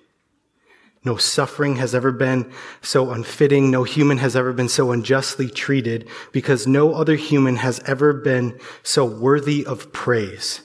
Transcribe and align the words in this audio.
No 1.06 1.16
suffering 1.16 1.78
has 1.78 1.96
ever 1.96 2.12
been 2.12 2.52
so 2.82 3.12
unfitting. 3.12 3.72
No 3.72 3.84
human 3.84 4.18
has 4.18 4.36
ever 4.36 4.52
been 4.52 4.68
so 4.68 4.92
unjustly 4.92 5.50
treated 5.50 6.08
because 6.32 6.68
no 6.68 6.94
other 6.94 7.16
human 7.16 7.58
has 7.58 7.80
ever 7.86 8.14
been 8.14 8.60
so 8.84 9.06
worthy 9.06 9.66
of 9.66 9.94
praise. 9.94 10.62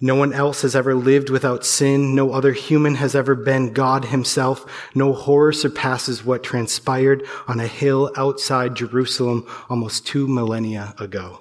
No 0.00 0.14
one 0.14 0.32
else 0.32 0.62
has 0.62 0.76
ever 0.76 0.94
lived 0.94 1.28
without 1.28 1.64
sin. 1.64 2.14
No 2.14 2.32
other 2.32 2.52
human 2.52 2.96
has 2.96 3.14
ever 3.14 3.34
been 3.34 3.72
God 3.72 4.06
himself. 4.06 4.64
No 4.94 5.12
horror 5.12 5.52
surpasses 5.52 6.24
what 6.24 6.44
transpired 6.44 7.26
on 7.48 7.58
a 7.58 7.66
hill 7.66 8.12
outside 8.16 8.76
Jerusalem 8.76 9.46
almost 9.68 10.06
two 10.06 10.28
millennia 10.28 10.94
ago. 10.98 11.40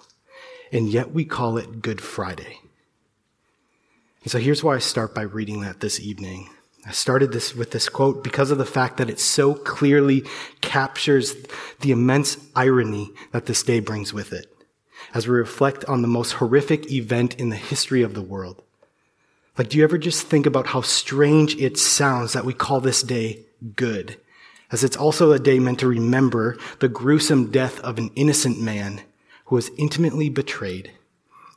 And 0.72 0.90
yet 0.90 1.12
we 1.12 1.24
call 1.24 1.58
it 1.58 1.82
Good 1.82 2.02
Friday. 2.02 2.60
And 4.24 4.32
so 4.32 4.40
here's 4.40 4.64
why 4.64 4.76
I 4.76 4.80
start 4.80 5.14
by 5.14 5.22
reading 5.22 5.62
that 5.62 5.80
this 5.80 6.00
evening. 6.00 6.50
I 6.88 6.92
started 6.92 7.34
this 7.34 7.54
with 7.54 7.72
this 7.72 7.90
quote 7.90 8.24
because 8.24 8.50
of 8.50 8.58
the 8.58 8.66
fact 8.66 8.96
that 8.98 9.10
it 9.10 9.20
so 9.20 9.54
clearly 9.54 10.24
captures 10.62 11.36
the 11.82 11.92
immense 11.92 12.38
irony 12.56 13.12
that 13.34 13.46
this 13.46 13.62
day 13.62 13.82
brings 13.82 14.14
with 14.14 14.32
it 14.32 14.48
as 15.14 15.28
we 15.28 15.36
reflect 15.36 15.84
on 15.86 16.02
the 16.02 16.08
most 16.08 16.34
horrific 16.34 16.90
event 16.92 17.36
in 17.36 17.50
the 17.50 17.58
history 17.58 18.02
of 18.04 18.14
the 18.14 18.22
world. 18.22 18.64
Like, 19.58 19.70
do 19.70 19.78
you 19.78 19.84
ever 19.84 19.98
just 19.98 20.28
think 20.28 20.46
about 20.46 20.68
how 20.68 20.82
strange 20.82 21.56
it 21.58 21.78
sounds 21.78 22.34
that 22.34 22.46
we 22.46 22.54
call 22.54 22.80
this 22.80 23.04
day 23.04 23.46
good? 23.76 24.18
As 24.72 24.84
it's 24.84 24.98
also 24.98 25.32
a 25.32 25.40
day 25.40 25.60
meant 25.60 25.80
to 25.80 25.88
remember 25.88 26.58
the 26.80 26.90
gruesome 26.90 27.52
death 27.52 27.80
of 27.82 27.98
an 27.98 28.12
innocent 28.16 28.62
man 28.62 29.02
who 29.46 29.56
was 29.56 29.72
intimately 29.78 30.30
betrayed 30.30 30.92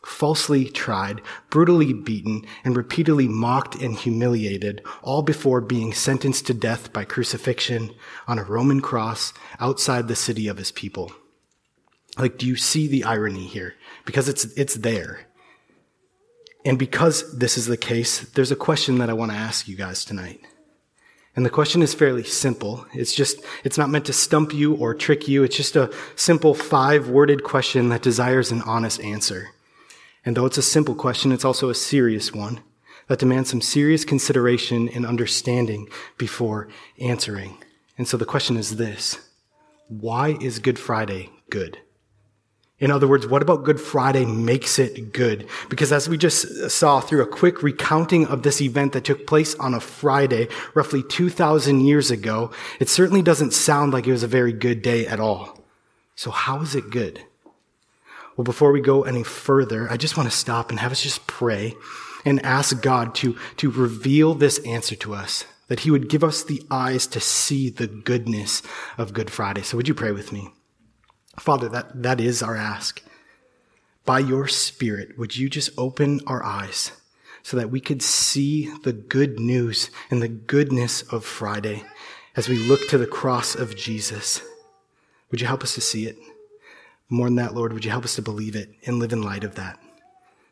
falsely 0.05 0.65
tried, 0.65 1.20
brutally 1.51 1.93
beaten, 1.93 2.45
and 2.65 2.77
repeatedly 2.77 3.28
mocked 3.28 3.75
and 3.77 3.97
humiliated, 3.97 4.83
all 5.03 5.22
before 5.22 5.61
being 5.61 5.93
sentenced 5.93 6.47
to 6.47 6.55
death 6.55 6.93
by 6.93 7.05
crucifixion 7.05 7.93
on 8.27 8.39
a 8.39 8.44
Roman 8.44 8.81
cross 8.81 9.33
outside 9.59 10.09
the 10.09 10.16
city 10.16 10.49
of 10.49 10.59
his 10.59 10.72
people. 10.72 11.12
Like, 12.19 12.39
do 12.39 12.47
you 12.47 12.56
see 12.56 12.89
the 12.89 13.05
irony 13.05 13.47
here? 13.47 13.75
Because 14.05 14.28
it's, 14.28 14.44
it's 14.56 14.75
there. 14.77 15.27
And 16.65 16.78
because 16.78 17.39
this 17.39 17.56
is 17.56 17.66
the 17.66 17.77
case, 17.77 18.21
there's 18.31 18.53
a 18.53 18.56
question 18.56 18.99
that 18.99 19.10
I 19.10 19.15
want 19.15 19.33
to 19.33 19.39
ask 19.39 19.69
you 19.69 19.77
guys 19.77 20.05
tonight. 20.05 20.41
And 21.37 21.47
the 21.47 21.50
question 21.50 21.81
is 21.81 21.94
fairly 21.94 22.25
simple. 22.25 22.87
It's 22.93 23.15
just, 23.15 23.41
it's 23.65 23.78
not 23.78 23.89
meant 23.89 24.05
to 24.06 24.12
stump 24.12 24.53
you 24.53 24.75
or 24.75 24.94
trick 24.94 25.28
you. 25.28 25.44
It's 25.44 25.56
just 25.56 25.77
a 25.77 25.93
simple 26.16 26.55
five 26.55 27.09
worded 27.09 27.44
question 27.44 27.89
that 27.91 28.03
desires 28.03 28.50
an 28.50 28.62
honest 28.62 29.00
answer. 29.00 29.50
And 30.25 30.36
though 30.36 30.47
it's 30.47 30.58
a 30.58 30.62
simple 30.62 30.94
question, 30.94 31.32
it's 31.32 31.44
also 31.44 31.70
a 31.70 31.75
serious 31.75 32.32
one 32.32 32.60
that 33.08 33.19
demands 33.19 33.50
some 33.50 33.60
serious 33.60 34.04
consideration 34.04 34.88
and 34.88 35.04
understanding 35.04 35.88
before 36.16 36.69
answering. 37.00 37.56
And 37.98 38.06
so 38.06 38.16
the 38.16 38.25
question 38.25 38.56
is 38.56 38.76
this 38.76 39.19
Why 39.88 40.36
is 40.41 40.59
Good 40.59 40.78
Friday 40.78 41.30
good? 41.50 41.78
In 42.78 42.91
other 42.91 43.06
words, 43.06 43.26
what 43.26 43.42
about 43.42 43.64
Good 43.64 43.78
Friday 43.78 44.25
makes 44.25 44.78
it 44.78 45.12
good? 45.12 45.47
Because 45.69 45.92
as 45.92 46.09
we 46.09 46.16
just 46.16 46.70
saw 46.70 47.00
through 47.00 47.22
a 47.22 47.26
quick 47.26 47.62
recounting 47.62 48.26
of 48.26 48.42
this 48.42 48.62
event 48.62 48.94
that 48.94 49.04
took 49.04 49.26
place 49.26 49.54
on 49.56 49.75
a 49.75 49.80
Friday, 49.80 50.48
roughly 50.72 51.03
2,000 51.03 51.80
years 51.80 52.10
ago, 52.10 52.50
it 52.78 52.88
certainly 52.88 53.20
doesn't 53.20 53.53
sound 53.53 53.92
like 53.92 54.06
it 54.06 54.12
was 54.12 54.22
a 54.22 54.28
very 54.28 54.54
good 54.54 54.80
day 54.80 55.06
at 55.06 55.20
all. 55.20 55.60
So 56.14 56.30
how 56.30 56.62
is 56.62 56.75
it 56.75 56.91
good? 56.91 57.22
Well, 58.41 58.45
before 58.47 58.73
we 58.73 58.81
go 58.81 59.03
any 59.03 59.23
further, 59.23 59.87
I 59.93 59.99
just 59.99 60.17
want 60.17 60.31
to 60.31 60.34
stop 60.34 60.71
and 60.71 60.81
have 60.81 60.93
us 60.93 61.03
just 61.03 61.27
pray 61.27 61.75
and 62.25 62.43
ask 62.43 62.81
God 62.81 63.15
to, 63.17 63.37
to 63.59 63.71
reveal 63.71 64.33
this 64.33 64.59
answer 64.61 64.97
to 64.97 65.12
us, 65.12 65.45
that 65.69 65.81
He 65.81 65.91
would 65.91 66.09
give 66.09 66.25
us 66.25 66.43
the 66.43 66.62
eyes 66.71 67.06
to 67.09 67.21
see 67.21 67.69
the 67.69 67.87
goodness 67.87 68.62
of 68.97 69.12
Good 69.12 69.31
Friday. 69.31 69.61
So 69.61 69.77
would 69.77 69.89
you 69.89 69.95
pray 69.95 70.12
with 70.12 70.33
me? 70.33 70.49
Father, 71.39 71.69
that, 71.69 72.03
that 72.03 72.19
is 72.19 72.43
our 72.43 72.56
ask. 72.56 73.03
By 74.06 74.21
your 74.21 74.49
Spirit, 74.49 75.19
would 75.19 75.37
you 75.37 75.51
just 75.51 75.69
open 75.77 76.21
our 76.27 76.43
eyes 76.43 76.93
so 77.43 77.59
that 77.59 77.71
we 77.71 77.78
could 77.78 78.01
see 78.01 78.75
the 78.84 78.95
good 78.95 79.39
news 79.39 79.91
and 80.11 80.22
the 80.22 80.28
goodness 80.28 81.03
of 81.12 81.27
Friday 81.27 81.84
as 82.34 82.49
we 82.49 82.57
look 82.57 82.89
to 82.89 82.97
the 82.97 83.07
cross 83.07 83.55
of 83.55 83.77
Jesus? 83.77 84.41
Would 85.31 85.43
you 85.43 85.47
help 85.47 85.62
us 85.62 85.75
to 85.75 85.83
see 85.83 86.07
it? 86.07 86.17
More 87.10 87.26
than 87.26 87.37
that, 87.37 87.54
Lord, 87.54 87.72
would 87.72 87.84
you 87.84 87.91
help 87.91 88.04
us 88.04 88.15
to 88.15 88.22
believe 88.22 88.54
it 88.54 88.71
and 88.87 88.98
live 88.98 89.12
in 89.12 89.21
light 89.21 89.44
of 89.44 89.56
that? 89.56 89.78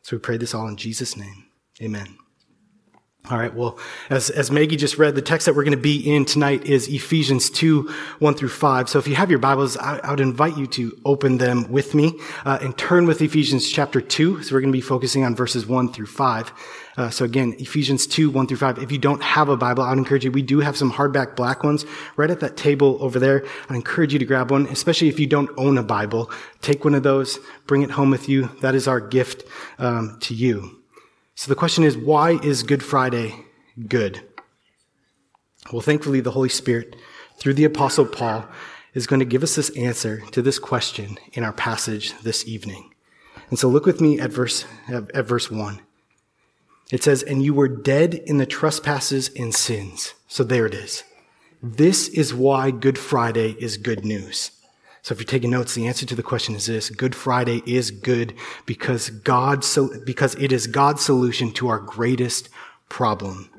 So 0.01 0.17
we 0.17 0.19
pray 0.19 0.37
this 0.37 0.53
all 0.53 0.67
in 0.67 0.75
Jesus' 0.75 1.15
name. 1.15 1.45
Amen. 1.81 2.17
All 3.29 3.37
right. 3.37 3.53
Well, 3.53 3.77
as, 4.09 4.31
as 4.31 4.49
Maggie 4.49 4.75
just 4.75 4.97
read, 4.97 5.13
the 5.13 5.21
text 5.21 5.45
that 5.45 5.53
we're 5.53 5.63
going 5.63 5.77
to 5.77 5.77
be 5.77 6.15
in 6.15 6.25
tonight 6.25 6.65
is 6.65 6.87
Ephesians 6.87 7.51
2, 7.51 7.83
1 8.17 8.33
through 8.33 8.49
5. 8.49 8.89
So 8.89 8.97
if 8.97 9.07
you 9.07 9.13
have 9.13 9.29
your 9.29 9.37
Bibles, 9.37 9.77
I, 9.77 9.99
I 9.99 10.09
would 10.09 10.19
invite 10.19 10.57
you 10.57 10.65
to 10.65 10.97
open 11.05 11.37
them 11.37 11.71
with 11.71 11.93
me 11.93 12.19
uh, 12.43 12.57
and 12.59 12.75
turn 12.75 13.05
with 13.05 13.21
Ephesians 13.21 13.69
chapter 13.69 14.01
2. 14.01 14.41
So 14.41 14.55
we're 14.55 14.61
going 14.61 14.73
to 14.73 14.77
be 14.77 14.81
focusing 14.81 15.25
on 15.25 15.35
verses 15.35 15.67
1 15.67 15.93
through 15.93 16.07
5. 16.07 16.53
Uh, 16.97 17.09
so 17.11 17.23
again, 17.23 17.55
Ephesians 17.59 18.07
2, 18.07 18.31
1 18.31 18.47
through 18.47 18.57
5. 18.57 18.79
If 18.79 18.91
you 18.91 18.97
don't 18.97 19.21
have 19.21 19.47
a 19.47 19.55
Bible, 19.55 19.83
I'd 19.83 19.99
encourage 19.99 20.25
you. 20.25 20.31
We 20.31 20.41
do 20.41 20.59
have 20.61 20.75
some 20.75 20.91
hardback 20.91 21.35
black 21.35 21.63
ones 21.63 21.85
right 22.15 22.31
at 22.31 22.39
that 22.39 22.57
table 22.57 22.97
over 22.99 23.19
there. 23.19 23.45
I 23.69 23.75
encourage 23.75 24.11
you 24.11 24.17
to 24.17 24.25
grab 24.25 24.49
one, 24.49 24.65
especially 24.69 25.07
if 25.07 25.19
you 25.19 25.27
don't 25.27 25.51
own 25.55 25.77
a 25.77 25.83
Bible. 25.83 26.31
Take 26.61 26.83
one 26.83 26.95
of 26.95 27.03
those, 27.03 27.37
bring 27.67 27.83
it 27.83 27.91
home 27.91 28.09
with 28.09 28.27
you. 28.27 28.49
That 28.61 28.73
is 28.73 28.87
our 28.87 28.99
gift 28.99 29.43
um, 29.77 30.17
to 30.21 30.33
you. 30.33 30.78
So 31.39 31.47
the 31.47 31.55
question 31.55 31.85
is, 31.85 31.95
why 31.95 32.31
is 32.31 32.63
Good 32.63 32.83
Friday 32.83 33.33
good? 33.87 34.27
Well, 35.71 35.81
thankfully, 35.81 36.19
the 36.19 36.31
Holy 36.31 36.49
Spirit, 36.49 36.97
through 37.37 37.53
the 37.53 37.63
Apostle 37.63 38.05
Paul, 38.05 38.45
is 38.93 39.07
going 39.07 39.21
to 39.21 39.25
give 39.25 39.41
us 39.41 39.55
this 39.55 39.69
answer 39.77 40.21
to 40.31 40.41
this 40.41 40.59
question 40.59 41.17
in 41.31 41.45
our 41.45 41.53
passage 41.53 42.13
this 42.23 42.45
evening. 42.45 42.93
And 43.49 43.57
so 43.57 43.69
look 43.69 43.85
with 43.85 44.01
me 44.01 44.19
at 44.19 44.33
verse, 44.33 44.65
at 44.89 45.25
verse 45.25 45.49
1. 45.49 45.79
It 46.91 47.03
says, 47.03 47.23
And 47.23 47.41
you 47.41 47.53
were 47.53 47.69
dead 47.69 48.15
in 48.15 48.35
the 48.35 48.45
trespasses 48.45 49.29
and 49.33 49.55
sins. 49.55 50.15
So 50.27 50.43
there 50.43 50.65
it 50.65 50.73
is. 50.73 51.05
This 51.63 52.09
is 52.09 52.33
why 52.33 52.69
Good 52.69 52.97
Friday 52.97 53.55
is 53.61 53.77
good 53.77 54.03
news. 54.03 54.58
So 55.01 55.13
if 55.13 55.19
you're 55.19 55.25
taking 55.25 55.51
notes, 55.51 55.75
the 55.75 55.87
answer 55.87 56.05
to 56.05 56.15
the 56.15 56.23
question 56.23 56.55
is 56.55 56.65
this. 56.65 56.89
Good 56.89 57.15
Friday 57.15 57.63
is 57.65 57.91
good 57.91 58.33
because 58.65 59.09
God, 59.09 59.63
so, 59.63 59.89
because 60.05 60.35
it 60.35 60.51
is 60.51 60.67
God's 60.67 61.03
solution 61.03 61.51
to 61.53 61.69
our 61.69 61.79
greatest 61.79 62.49
problem. 62.89 63.49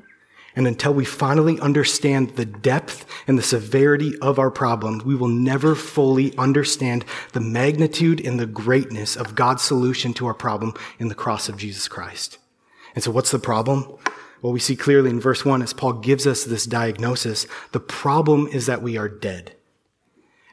And 0.55 0.67
until 0.67 0.93
we 0.93 1.05
finally 1.05 1.59
understand 1.59 2.31
the 2.31 2.45
depth 2.45 3.05
and 3.25 3.37
the 3.37 3.43
severity 3.43 4.17
of 4.19 4.37
our 4.37 4.51
problem, 4.51 5.01
we 5.05 5.15
will 5.15 5.29
never 5.29 5.75
fully 5.75 6.35
understand 6.37 7.05
the 7.31 7.39
magnitude 7.39 8.19
and 8.25 8.39
the 8.39 8.45
greatness 8.45 9.15
of 9.15 9.35
God's 9.35 9.63
solution 9.63 10.13
to 10.15 10.27
our 10.27 10.33
problem 10.33 10.73
in 10.99 11.07
the 11.07 11.15
cross 11.15 11.47
of 11.47 11.57
Jesus 11.57 11.87
Christ. 11.87 12.37
And 12.93 13.03
so 13.03 13.11
what's 13.11 13.31
the 13.31 13.39
problem? 13.39 13.97
Well, 14.41 14.51
we 14.51 14.59
see 14.59 14.75
clearly 14.75 15.09
in 15.09 15.21
verse 15.21 15.45
one 15.45 15.61
as 15.61 15.71
Paul 15.71 15.93
gives 15.93 16.27
us 16.27 16.43
this 16.43 16.65
diagnosis. 16.65 17.47
The 17.71 17.79
problem 17.79 18.47
is 18.47 18.65
that 18.65 18.81
we 18.81 18.97
are 18.97 19.07
dead. 19.07 19.55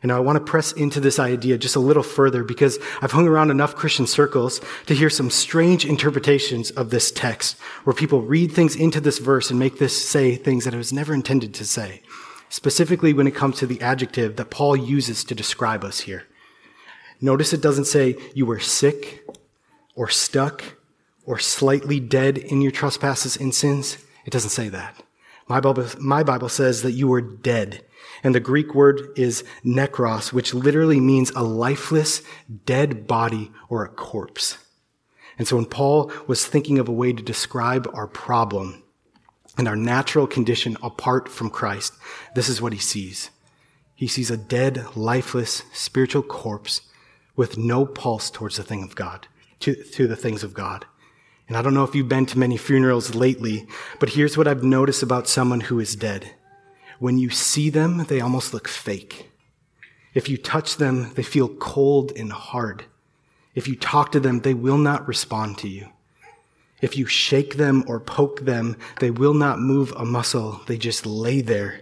And 0.02 0.12
I 0.12 0.20
want 0.20 0.36
to 0.36 0.50
press 0.50 0.72
into 0.72 1.00
this 1.00 1.18
idea 1.18 1.58
just 1.58 1.76
a 1.76 1.80
little 1.80 2.02
further 2.02 2.44
because 2.44 2.78
I've 3.02 3.12
hung 3.12 3.26
around 3.26 3.50
enough 3.50 3.74
Christian 3.74 4.06
circles 4.06 4.60
to 4.86 4.94
hear 4.94 5.10
some 5.10 5.30
strange 5.30 5.84
interpretations 5.84 6.70
of 6.70 6.90
this 6.90 7.10
text 7.10 7.58
where 7.82 7.94
people 7.94 8.22
read 8.22 8.52
things 8.52 8.76
into 8.76 9.00
this 9.00 9.18
verse 9.18 9.50
and 9.50 9.58
make 9.58 9.78
this 9.78 10.08
say 10.08 10.36
things 10.36 10.64
that 10.64 10.74
it 10.74 10.78
was 10.78 10.92
never 10.92 11.12
intended 11.12 11.52
to 11.54 11.64
say. 11.64 12.02
Specifically 12.48 13.12
when 13.12 13.26
it 13.26 13.34
comes 13.34 13.58
to 13.58 13.66
the 13.66 13.80
adjective 13.80 14.36
that 14.36 14.50
Paul 14.50 14.76
uses 14.76 15.24
to 15.24 15.34
describe 15.34 15.82
us 15.84 16.00
here. 16.00 16.26
Notice 17.20 17.52
it 17.52 17.60
doesn't 17.60 17.86
say 17.86 18.16
you 18.34 18.46
were 18.46 18.60
sick 18.60 19.26
or 19.96 20.08
stuck 20.08 20.62
or 21.26 21.38
slightly 21.38 21.98
dead 21.98 22.38
in 22.38 22.62
your 22.62 22.70
trespasses 22.70 23.36
and 23.36 23.52
sins. 23.52 23.98
It 24.24 24.30
doesn't 24.30 24.50
say 24.50 24.68
that. 24.68 25.02
My 25.48 25.60
Bible, 25.60 25.86
my 25.98 26.22
Bible 26.22 26.48
says 26.48 26.82
that 26.82 26.92
you 26.92 27.08
were 27.08 27.20
dead 27.20 27.84
and 28.22 28.34
the 28.34 28.40
Greek 28.40 28.74
word 28.74 29.00
is 29.16 29.44
nekros, 29.64 30.32
which 30.32 30.54
literally 30.54 31.00
means 31.00 31.30
a 31.30 31.42
lifeless, 31.42 32.22
dead 32.66 33.06
body 33.06 33.50
or 33.68 33.84
a 33.84 33.88
corpse. 33.88 34.58
And 35.38 35.46
so 35.46 35.56
when 35.56 35.66
Paul 35.66 36.12
was 36.26 36.46
thinking 36.46 36.78
of 36.78 36.88
a 36.88 36.92
way 36.92 37.12
to 37.12 37.22
describe 37.22 37.88
our 37.94 38.08
problem 38.08 38.82
and 39.56 39.68
our 39.68 39.76
natural 39.76 40.26
condition 40.26 40.76
apart 40.82 41.28
from 41.28 41.50
Christ, 41.50 41.94
this 42.34 42.48
is 42.48 42.60
what 42.60 42.72
he 42.72 42.78
sees. 42.78 43.30
He 43.94 44.08
sees 44.08 44.30
a 44.30 44.36
dead, 44.36 44.96
lifeless, 44.96 45.62
spiritual 45.72 46.22
corpse 46.22 46.82
with 47.36 47.56
no 47.56 47.86
pulse 47.86 48.30
towards 48.30 48.56
the 48.56 48.62
thing 48.64 48.82
of 48.82 48.96
God, 48.96 49.28
to, 49.60 49.74
to 49.74 50.06
the 50.08 50.16
things 50.16 50.42
of 50.42 50.54
God. 50.54 50.86
And 51.46 51.56
I 51.56 51.62
don't 51.62 51.74
know 51.74 51.84
if 51.84 51.94
you've 51.94 52.08
been 52.08 52.26
to 52.26 52.38
many 52.38 52.56
funerals 52.56 53.14
lately, 53.14 53.66
but 53.98 54.10
here's 54.10 54.36
what 54.36 54.46
I've 54.46 54.62
noticed 54.62 55.02
about 55.02 55.28
someone 55.28 55.60
who 55.60 55.80
is 55.80 55.96
dead. 55.96 56.34
When 56.98 57.18
you 57.18 57.30
see 57.30 57.70
them, 57.70 58.04
they 58.04 58.20
almost 58.20 58.52
look 58.52 58.68
fake. 58.68 59.30
If 60.14 60.28
you 60.28 60.36
touch 60.36 60.76
them, 60.76 61.12
they 61.14 61.22
feel 61.22 61.48
cold 61.48 62.12
and 62.16 62.32
hard. 62.32 62.84
If 63.54 63.68
you 63.68 63.76
talk 63.76 64.12
to 64.12 64.20
them, 64.20 64.40
they 64.40 64.54
will 64.54 64.78
not 64.78 65.06
respond 65.06 65.58
to 65.58 65.68
you. 65.68 65.88
If 66.80 66.96
you 66.96 67.06
shake 67.06 67.56
them 67.56 67.84
or 67.86 68.00
poke 68.00 68.44
them, 68.44 68.76
they 69.00 69.10
will 69.10 69.34
not 69.34 69.60
move 69.60 69.92
a 69.96 70.04
muscle. 70.04 70.60
They 70.66 70.76
just 70.76 71.06
lay 71.06 71.40
there. 71.40 71.80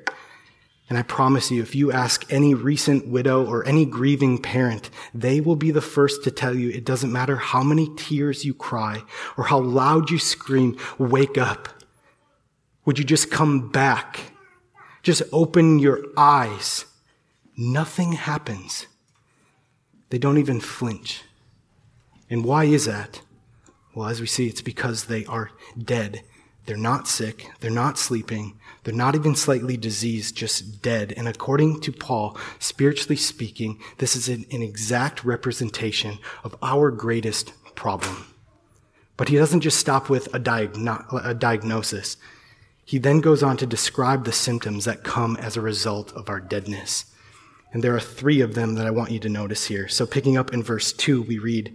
And 0.88 0.96
I 0.96 1.02
promise 1.02 1.50
you, 1.50 1.62
if 1.62 1.74
you 1.74 1.90
ask 1.90 2.32
any 2.32 2.54
recent 2.54 3.08
widow 3.08 3.44
or 3.44 3.66
any 3.66 3.84
grieving 3.84 4.40
parent, 4.40 4.88
they 5.12 5.40
will 5.40 5.56
be 5.56 5.70
the 5.70 5.80
first 5.80 6.22
to 6.24 6.30
tell 6.30 6.54
you 6.54 6.70
it 6.70 6.84
doesn't 6.84 7.12
matter 7.12 7.36
how 7.36 7.62
many 7.62 7.90
tears 7.96 8.44
you 8.44 8.54
cry 8.54 9.02
or 9.36 9.44
how 9.44 9.58
loud 9.58 10.10
you 10.10 10.18
scream, 10.18 10.78
wake 10.96 11.36
up. 11.36 11.68
Would 12.84 12.98
you 12.98 13.04
just 13.04 13.30
come 13.30 13.68
back? 13.68 14.32
Just 15.06 15.22
open 15.30 15.78
your 15.78 16.02
eyes. 16.16 16.84
Nothing 17.56 18.14
happens. 18.14 18.88
They 20.10 20.18
don't 20.18 20.36
even 20.36 20.58
flinch. 20.58 21.22
And 22.28 22.44
why 22.44 22.64
is 22.64 22.86
that? 22.86 23.20
Well, 23.94 24.08
as 24.08 24.20
we 24.20 24.26
see, 24.26 24.48
it's 24.48 24.62
because 24.62 25.04
they 25.04 25.24
are 25.26 25.52
dead. 25.78 26.24
They're 26.64 26.76
not 26.76 27.06
sick. 27.06 27.48
They're 27.60 27.70
not 27.70 28.00
sleeping. 28.00 28.58
They're 28.82 28.92
not 28.92 29.14
even 29.14 29.36
slightly 29.36 29.76
diseased, 29.76 30.34
just 30.36 30.82
dead. 30.82 31.14
And 31.16 31.28
according 31.28 31.82
to 31.82 31.92
Paul, 31.92 32.36
spiritually 32.58 33.14
speaking, 33.14 33.80
this 33.98 34.16
is 34.16 34.28
an, 34.28 34.44
an 34.50 34.60
exact 34.60 35.24
representation 35.24 36.18
of 36.42 36.56
our 36.62 36.90
greatest 36.90 37.52
problem. 37.76 38.26
But 39.16 39.28
he 39.28 39.36
doesn't 39.36 39.60
just 39.60 39.78
stop 39.78 40.10
with 40.10 40.26
a, 40.34 40.40
diagno- 40.40 41.24
a 41.24 41.32
diagnosis. 41.32 42.16
He 42.86 42.98
then 42.98 43.20
goes 43.20 43.42
on 43.42 43.56
to 43.56 43.66
describe 43.66 44.24
the 44.24 44.32
symptoms 44.32 44.84
that 44.84 45.02
come 45.02 45.36
as 45.38 45.56
a 45.56 45.60
result 45.60 46.12
of 46.12 46.28
our 46.28 46.38
deadness. 46.38 47.06
And 47.72 47.82
there 47.82 47.96
are 47.96 48.00
three 48.00 48.40
of 48.40 48.54
them 48.54 48.76
that 48.76 48.86
I 48.86 48.92
want 48.92 49.10
you 49.10 49.18
to 49.18 49.28
notice 49.28 49.66
here. 49.66 49.88
So 49.88 50.06
picking 50.06 50.38
up 50.38 50.54
in 50.54 50.62
verse 50.62 50.92
2, 50.92 51.22
we 51.22 51.38
read, 51.38 51.74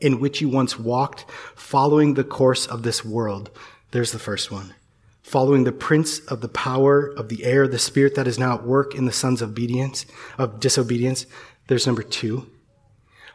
In 0.00 0.18
which 0.18 0.40
you 0.40 0.48
once 0.48 0.76
walked, 0.76 1.24
following 1.54 2.14
the 2.14 2.24
course 2.24 2.66
of 2.66 2.82
this 2.82 3.04
world. 3.04 3.50
There's 3.92 4.10
the 4.10 4.18
first 4.18 4.50
one. 4.50 4.74
Following 5.22 5.62
the 5.62 5.70
prince 5.70 6.18
of 6.26 6.40
the 6.40 6.48
power 6.48 7.06
of 7.06 7.28
the 7.28 7.44
air, 7.44 7.68
the 7.68 7.78
spirit 7.78 8.16
that 8.16 8.26
is 8.26 8.40
now 8.40 8.54
at 8.54 8.64
work 8.64 8.96
in 8.96 9.04
the 9.04 9.12
sons 9.12 9.40
of 9.40 9.50
obedience, 9.50 10.04
of 10.36 10.58
disobedience. 10.58 11.26
There's 11.68 11.86
number 11.86 12.02
two 12.02 12.50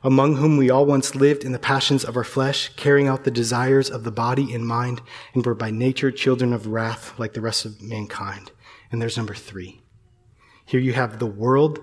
among 0.03 0.35
whom 0.35 0.57
we 0.57 0.69
all 0.69 0.85
once 0.85 1.15
lived 1.15 1.43
in 1.43 1.53
the 1.53 1.59
passions 1.59 2.03
of 2.03 2.17
our 2.17 2.23
flesh, 2.23 2.69
carrying 2.75 3.07
out 3.07 3.23
the 3.23 3.31
desires 3.31 3.89
of 3.89 4.03
the 4.03 4.11
body 4.11 4.53
and 4.53 4.67
mind, 4.67 5.01
and 5.33 5.45
were 5.45 5.55
by 5.55 5.71
nature 5.71 6.11
children 6.11 6.51
of 6.51 6.67
wrath 6.67 7.17
like 7.17 7.33
the 7.33 7.41
rest 7.41 7.65
of 7.65 7.81
mankind. 7.81 8.51
And 8.91 9.01
there's 9.01 9.17
number 9.17 9.33
three. 9.33 9.81
Here 10.65 10.79
you 10.79 10.93
have 10.93 11.19
the 11.19 11.25
world, 11.25 11.79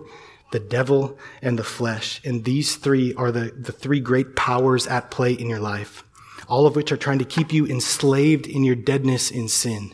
the 0.52 0.60
devil, 0.60 1.18
and 1.42 1.58
the 1.58 1.64
flesh. 1.64 2.20
And 2.24 2.44
these 2.44 2.76
three 2.76 3.14
are 3.14 3.32
the, 3.32 3.52
the 3.56 3.72
three 3.72 4.00
great 4.00 4.36
powers 4.36 4.86
at 4.86 5.10
play 5.10 5.32
in 5.32 5.48
your 5.48 5.60
life, 5.60 6.04
all 6.46 6.66
of 6.66 6.76
which 6.76 6.92
are 6.92 6.96
trying 6.96 7.18
to 7.18 7.24
keep 7.24 7.52
you 7.52 7.66
enslaved 7.66 8.46
in 8.46 8.64
your 8.64 8.76
deadness 8.76 9.30
in 9.30 9.48
sin. 9.48 9.92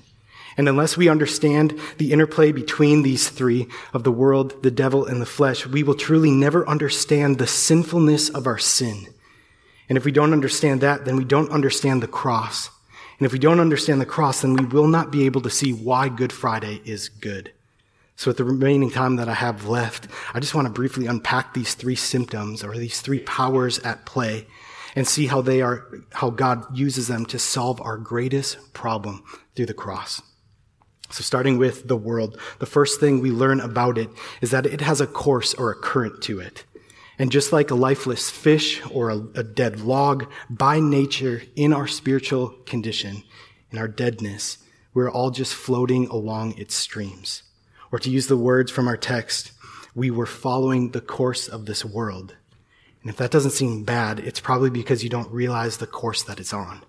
And 0.56 0.68
unless 0.68 0.96
we 0.96 1.08
understand 1.08 1.78
the 1.98 2.12
interplay 2.12 2.50
between 2.50 3.02
these 3.02 3.28
three 3.28 3.68
of 3.92 4.04
the 4.04 4.12
world, 4.12 4.62
the 4.62 4.70
devil, 4.70 5.04
and 5.04 5.20
the 5.20 5.26
flesh, 5.26 5.66
we 5.66 5.82
will 5.82 5.94
truly 5.94 6.30
never 6.30 6.66
understand 6.68 7.38
the 7.38 7.46
sinfulness 7.46 8.30
of 8.30 8.46
our 8.46 8.58
sin. 8.58 9.06
And 9.88 9.98
if 9.98 10.04
we 10.04 10.12
don't 10.12 10.32
understand 10.32 10.80
that, 10.80 11.04
then 11.04 11.16
we 11.16 11.24
don't 11.24 11.50
understand 11.50 12.02
the 12.02 12.08
cross. 12.08 12.70
And 13.18 13.26
if 13.26 13.32
we 13.32 13.38
don't 13.38 13.60
understand 13.60 14.00
the 14.00 14.06
cross, 14.06 14.42
then 14.42 14.54
we 14.54 14.64
will 14.64 14.88
not 14.88 15.10
be 15.10 15.26
able 15.26 15.42
to 15.42 15.50
see 15.50 15.72
why 15.72 16.08
Good 16.08 16.32
Friday 16.32 16.80
is 16.84 17.08
good. 17.08 17.52
So 18.16 18.30
with 18.30 18.38
the 18.38 18.44
remaining 18.44 18.90
time 18.90 19.16
that 19.16 19.28
I 19.28 19.34
have 19.34 19.68
left, 19.68 20.08
I 20.32 20.40
just 20.40 20.54
want 20.54 20.66
to 20.66 20.72
briefly 20.72 21.06
unpack 21.06 21.52
these 21.52 21.74
three 21.74 21.94
symptoms 21.94 22.64
or 22.64 22.76
these 22.76 23.02
three 23.02 23.20
powers 23.20 23.78
at 23.80 24.06
play 24.06 24.46
and 24.94 25.06
see 25.06 25.26
how 25.26 25.42
they 25.42 25.60
are, 25.60 25.86
how 26.12 26.30
God 26.30 26.64
uses 26.76 27.08
them 27.08 27.26
to 27.26 27.38
solve 27.38 27.80
our 27.82 27.98
greatest 27.98 28.72
problem 28.72 29.22
through 29.54 29.66
the 29.66 29.74
cross. 29.74 30.22
So 31.10 31.22
starting 31.22 31.58
with 31.58 31.88
the 31.88 31.96
world, 31.96 32.38
the 32.58 32.66
first 32.66 33.00
thing 33.00 33.20
we 33.20 33.30
learn 33.30 33.60
about 33.60 33.98
it 33.98 34.10
is 34.40 34.50
that 34.50 34.66
it 34.66 34.80
has 34.80 35.00
a 35.00 35.06
course 35.06 35.54
or 35.54 35.70
a 35.70 35.74
current 35.76 36.22
to 36.22 36.40
it. 36.40 36.64
And 37.18 37.32
just 37.32 37.52
like 37.52 37.70
a 37.70 37.74
lifeless 37.74 38.28
fish 38.28 38.82
or 38.90 39.10
a, 39.10 39.16
a, 39.34 39.42
dead 39.42 39.80
log, 39.80 40.30
by 40.50 40.80
nature, 40.80 41.42
in 41.54 41.72
our 41.72 41.86
spiritual 41.86 42.50
condition, 42.66 43.22
in 43.70 43.78
our 43.78 43.88
deadness, 43.88 44.58
we're 44.92 45.10
all 45.10 45.30
just 45.30 45.54
floating 45.54 46.08
along 46.08 46.58
its 46.58 46.74
streams. 46.74 47.42
Or 47.90 47.98
to 48.00 48.10
use 48.10 48.26
the 48.26 48.36
words 48.36 48.70
from 48.70 48.86
our 48.86 48.98
text, 48.98 49.52
we 49.94 50.10
were 50.10 50.26
following 50.26 50.90
the 50.90 51.00
course 51.00 51.48
of 51.48 51.64
this 51.64 51.84
world. 51.84 52.36
And 53.00 53.08
if 53.08 53.16
that 53.16 53.30
doesn't 53.30 53.52
seem 53.52 53.84
bad, 53.84 54.18
it's 54.18 54.40
probably 54.40 54.68
because 54.68 55.02
you 55.02 55.08
don't 55.08 55.30
realize 55.30 55.78
the 55.78 55.86
course 55.86 56.22
that 56.24 56.40
it's 56.40 56.52
on 56.52 56.82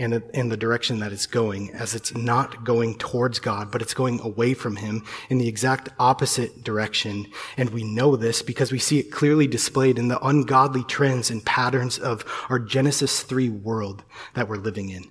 and 0.00 0.22
in 0.32 0.48
the 0.48 0.56
direction 0.56 0.98
that 1.00 1.12
it's 1.12 1.26
going, 1.26 1.70
as 1.70 1.94
it's 1.94 2.14
not 2.16 2.64
going 2.64 2.96
towards 2.96 3.38
God, 3.38 3.70
but 3.70 3.82
it's 3.82 3.94
going 3.94 4.18
away 4.20 4.54
from 4.54 4.76
Him 4.76 5.04
in 5.28 5.36
the 5.38 5.46
exact 5.46 5.90
opposite 5.98 6.64
direction. 6.64 7.26
And 7.58 7.70
we 7.70 7.84
know 7.84 8.16
this 8.16 8.40
because 8.40 8.72
we 8.72 8.78
see 8.78 8.98
it 8.98 9.12
clearly 9.12 9.46
displayed 9.46 9.98
in 9.98 10.08
the 10.08 10.18
ungodly 10.26 10.84
trends 10.84 11.30
and 11.30 11.44
patterns 11.44 11.98
of 11.98 12.24
our 12.48 12.58
Genesis 12.58 13.22
3 13.22 13.50
world 13.50 14.02
that 14.34 14.48
we're 14.48 14.56
living 14.56 14.88
in. 14.88 15.10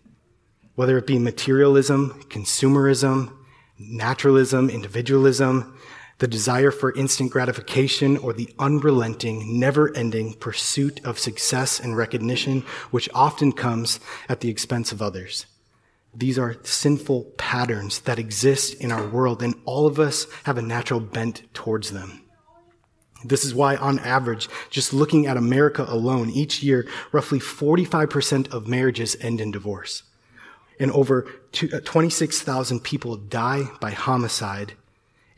Whether 0.74 0.98
it 0.98 1.06
be 1.06 1.20
materialism, 1.20 2.24
consumerism, 2.30 3.36
naturalism, 3.78 4.70
individualism, 4.70 5.79
the 6.20 6.28
desire 6.28 6.72
for 6.72 6.96
instant 6.96 7.32
gratification, 7.32 8.18
or 8.18 8.34
the 8.34 8.54
unrelenting, 8.60 9.60
never 9.60 9.96
ending 9.96 10.34
pursuit 10.34 11.04
of 11.06 11.18
success 11.18 11.80
and 11.80 11.98
recognition, 11.98 12.62
which 12.92 13.10
often 13.14 13.52
comes 13.52 14.00
at 14.28 14.42
the 14.42 14.50
expense 14.50 14.92
of 14.92 15.02
others. 15.02 15.46
These 16.14 16.38
are 16.38 16.58
sinful 16.64 17.34
patterns 17.38 18.00
that 18.00 18.20
exist 18.20 18.74
in 18.76 18.92
our 18.92 19.08
world, 19.08 19.42
and 19.42 19.56
all 19.66 19.88
of 19.88 20.00
us 20.00 20.28
have 20.44 20.58
a 20.58 20.62
natural 20.62 21.00
bent 21.00 21.44
towards 21.54 21.92
them. 21.92 22.22
This 23.24 23.44
is 23.44 23.54
why, 23.54 23.76
on 23.76 24.00
average, 24.00 24.50
just 24.70 24.94
looking 24.94 25.26
at 25.26 25.38
America 25.38 25.86
alone, 25.88 26.30
each 26.30 26.64
year, 26.64 26.88
roughly 27.12 27.40
45% 27.40 28.50
of 28.52 28.68
marriages 28.68 29.18
end 29.22 29.42
in 29.42 29.52
divorce. 29.52 30.04
And 30.80 30.92
over 30.92 31.28
uh, 31.62 31.80
26,000 31.84 32.80
people 32.82 33.18
die 33.18 33.64
by 33.82 33.92
homicide 33.92 34.74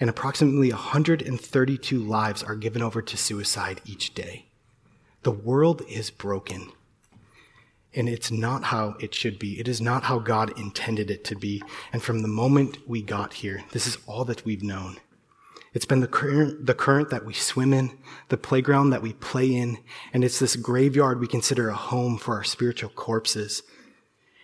and 0.01 0.09
approximately 0.09 0.71
132 0.71 1.99
lives 1.99 2.41
are 2.41 2.55
given 2.55 2.81
over 2.81 3.03
to 3.03 3.15
suicide 3.15 3.79
each 3.85 4.15
day. 4.15 4.47
The 5.21 5.31
world 5.31 5.83
is 5.87 6.09
broken. 6.09 6.71
And 7.93 8.09
it's 8.09 8.31
not 8.31 8.63
how 8.63 8.95
it 8.99 9.13
should 9.13 9.37
be. 9.37 9.59
It 9.59 9.67
is 9.67 9.79
not 9.79 10.03
how 10.03 10.17
God 10.17 10.57
intended 10.57 11.11
it 11.11 11.23
to 11.25 11.35
be. 11.35 11.61
And 11.93 12.01
from 12.01 12.23
the 12.23 12.27
moment 12.27 12.89
we 12.89 13.03
got 13.03 13.35
here, 13.35 13.63
this 13.73 13.85
is 13.85 13.99
all 14.07 14.25
that 14.25 14.43
we've 14.43 14.63
known. 14.63 14.97
It's 15.71 15.85
been 15.85 15.99
the 15.99 16.07
current, 16.07 16.65
the 16.65 16.73
current 16.73 17.11
that 17.11 17.23
we 17.23 17.33
swim 17.33 17.71
in, 17.71 17.95
the 18.29 18.37
playground 18.37 18.89
that 18.89 19.03
we 19.03 19.13
play 19.13 19.53
in, 19.53 19.77
and 20.13 20.23
it's 20.23 20.39
this 20.39 20.55
graveyard 20.55 21.19
we 21.19 21.27
consider 21.27 21.69
a 21.69 21.75
home 21.75 22.17
for 22.17 22.35
our 22.35 22.43
spiritual 22.43 22.89
corpses. 22.89 23.61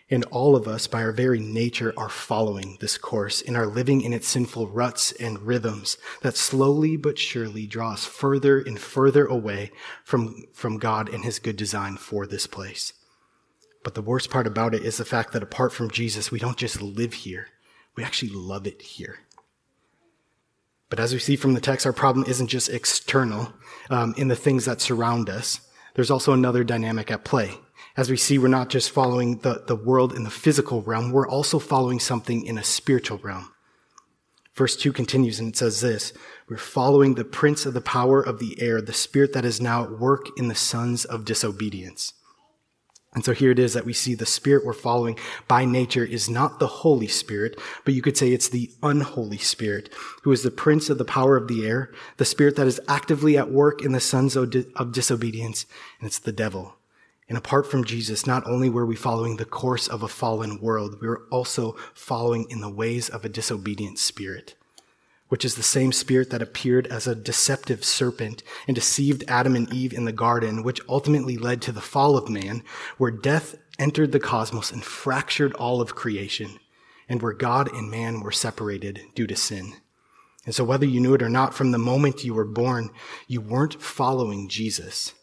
And 0.10 0.24
all 0.26 0.56
of 0.56 0.68
us, 0.68 0.88
by 0.88 1.04
our 1.04 1.12
very 1.12 1.40
nature, 1.40 1.94
are 1.98 2.08
following 2.08 2.78
this 2.80 2.98
course 2.98 3.42
and 3.42 3.58
are 3.58 3.68
living 3.68 4.02
in 4.02 4.14
its 4.14 4.28
sinful 4.28 4.68
ruts 4.68 5.12
and 5.14 5.42
rhythms 5.42 5.98
that 6.22 6.38
slowly 6.38 6.96
but 6.96 7.20
surely 7.20 7.68
draw 7.68 7.92
us 7.92 8.06
further 8.06 8.60
and 8.60 8.80
further 8.80 9.26
away 9.26 9.72
from, 10.06 10.46
from 10.54 10.78
God 10.78 11.10
and 11.10 11.26
His 11.26 11.40
good 11.40 11.58
design 11.58 11.98
for 11.98 12.26
this 12.26 12.48
place. 12.48 12.94
But 13.84 13.96
the 13.96 14.02
worst 14.02 14.30
part 14.30 14.48
about 14.48 14.74
it 14.74 14.84
is 14.84 14.96
the 14.98 15.06
fact 15.06 15.34
that 15.34 15.44
apart 15.44 15.74
from 15.74 15.92
Jesus, 15.92 16.32
we 16.32 16.40
don't 16.40 16.58
just 16.58 16.82
live 16.82 17.14
here, 17.14 17.48
we 17.96 18.04
actually 18.04 18.32
love 18.32 18.66
it 18.66 18.82
here. 18.82 19.20
But 20.90 21.02
as 21.02 21.12
we 21.12 21.20
see 21.20 21.36
from 21.36 21.54
the 21.54 21.62
text, 21.62 21.86
our 21.86 21.92
problem 21.92 22.26
isn't 22.30 22.48
just 22.48 22.70
external 22.70 23.52
um, 23.90 24.14
in 24.18 24.30
the 24.30 24.36
things 24.38 24.66
that 24.66 24.80
surround 24.80 25.30
us. 25.30 25.60
There's 25.96 26.12
also 26.12 26.32
another 26.32 26.64
dynamic 26.64 27.12
at 27.12 27.26
play. 27.26 27.56
As 27.98 28.12
we 28.12 28.18
see, 28.18 28.38
we're 28.38 28.48
not 28.48 28.70
just 28.70 28.92
following 28.92 29.40
the, 29.40 29.64
the 29.66 29.76
world 29.76 30.14
in 30.14 30.24
the 30.24 30.30
physical 30.30 30.84
realm, 30.84 31.12
we're 31.12 31.28
also 31.28 31.58
following 31.58 32.00
something 32.00 32.46
in 32.46 32.60
a 32.60 32.64
spiritual 32.64 33.18
realm. 33.18 33.52
Verse 34.54 34.76
2 34.76 34.94
continues 34.94 35.40
and 35.40 35.50
it 35.50 35.58
says 35.58 35.82
this 35.82 36.14
We're 36.48 36.58
following 36.58 37.16
the 37.16 37.26
prince 37.26 37.66
of 37.66 37.74
the 37.74 37.82
power 37.82 38.22
of 38.22 38.38
the 38.38 38.62
air, 38.62 38.82
the 38.82 38.94
spirit 38.94 39.34
that 39.34 39.46
is 39.46 39.60
now 39.60 39.84
at 39.84 40.00
work 40.00 40.28
in 40.38 40.48
the 40.48 40.56
sons 40.56 41.06
of 41.06 41.26
disobedience. 41.26 42.14
And 43.16 43.26
so 43.26 43.34
here 43.34 43.50
it 43.50 43.58
is 43.58 43.74
that 43.74 43.86
we 43.86 43.94
see 43.94 44.14
the 44.14 44.28
spirit 44.28 44.64
we're 44.64 44.74
following 44.74 45.18
by 45.48 45.66
nature 45.66 46.04
is 46.04 46.30
not 46.30 46.60
the 46.60 46.68
Holy 46.68 47.08
Spirit, 47.08 47.60
but 47.84 47.96
you 47.96 48.04
could 48.04 48.16
say 48.16 48.32
it's 48.32 48.50
the 48.50 48.70
unholy 48.84 49.40
spirit, 49.40 49.92
who 50.22 50.32
is 50.32 50.44
the 50.44 50.52
prince 50.52 50.92
of 50.92 51.00
the 51.00 51.06
power 51.06 51.36
of 51.36 51.48
the 51.48 51.66
air, 51.66 51.92
the 52.18 52.26
spirit 52.26 52.56
that 52.58 52.68
is 52.68 52.82
actively 52.88 53.36
at 53.36 53.50
work 53.50 53.84
in 53.84 53.92
the 53.92 54.00
sons 54.00 54.36
of, 54.36 54.54
of 54.76 54.92
disobedience, 54.92 55.66
and 56.00 56.06
it's 56.06 56.20
the 56.20 56.32
devil. 56.32 56.77
And 57.30 57.38
apart 57.38 57.70
from 57.70 57.84
Jesus, 57.84 58.26
not 58.26 58.48
only 58.48 58.70
were 58.70 58.86
we 58.86 58.96
following 58.96 59.36
the 59.38 59.46
course 59.46 59.88
of 59.88 60.02
a 60.02 60.08
fallen 60.08 60.62
world, 60.62 61.02
we 61.02 61.08
were 61.08 61.24
also 61.30 61.76
following 61.94 62.46
in 62.50 62.62
the 62.62 62.70
ways 62.70 63.10
of 63.10 63.26
a 63.26 63.30
disobedient 63.30 64.00
spirit 64.00 64.56
which 65.30 65.44
is 65.44 65.56
the 65.56 65.64
same 65.64 65.92
spirit 65.92 66.30
that 66.30 66.42
appeared 66.42 66.88
as 66.88 67.06
a 67.06 67.16
deceptive 67.16 67.84
serpent 67.84 68.44
and 68.68 68.76
deceived 68.76 69.24
Adam 69.28 69.56
and 69.56 69.72
Eve 69.74 69.94
in 69.94 70.06
the 70.06 70.12
garden, 70.12 70.64
which 70.64 70.82
ultimately 70.88 71.38
led 71.38 71.62
to 71.62 71.72
the 71.72 71.82
fall 71.82 72.18
of 72.18 72.30
man, 72.30 72.64
where 72.98 73.12
death 73.12 73.56
entered 73.78 74.12
the 74.12 74.20
cosmos 74.20 74.72
and 74.72 74.84
fractured 74.84 75.54
all 75.54 75.82
of 75.82 75.96
creation, 75.96 76.60
and 77.10 77.22
where 77.22 77.34
God 77.34 77.72
and 77.74 77.92
man 77.92 78.22
were 78.22 78.32
separated 78.32 79.02
due 79.16 79.28
to 79.28 79.36
sin. 79.36 79.74
And 80.46 80.56
so 80.56 80.64
whether 80.64 80.86
you 80.86 81.02
knew 81.02 81.14
it 81.14 81.22
or 81.22 81.30
not, 81.30 81.54
from 81.54 81.72
the 81.72 81.78
moment 81.78 82.24
you 82.24 82.34
were 82.34 82.46
born, 82.46 82.90
you 83.28 83.42
weren't 83.42 83.82
following 83.82 84.48
Jesus, 84.48 85.14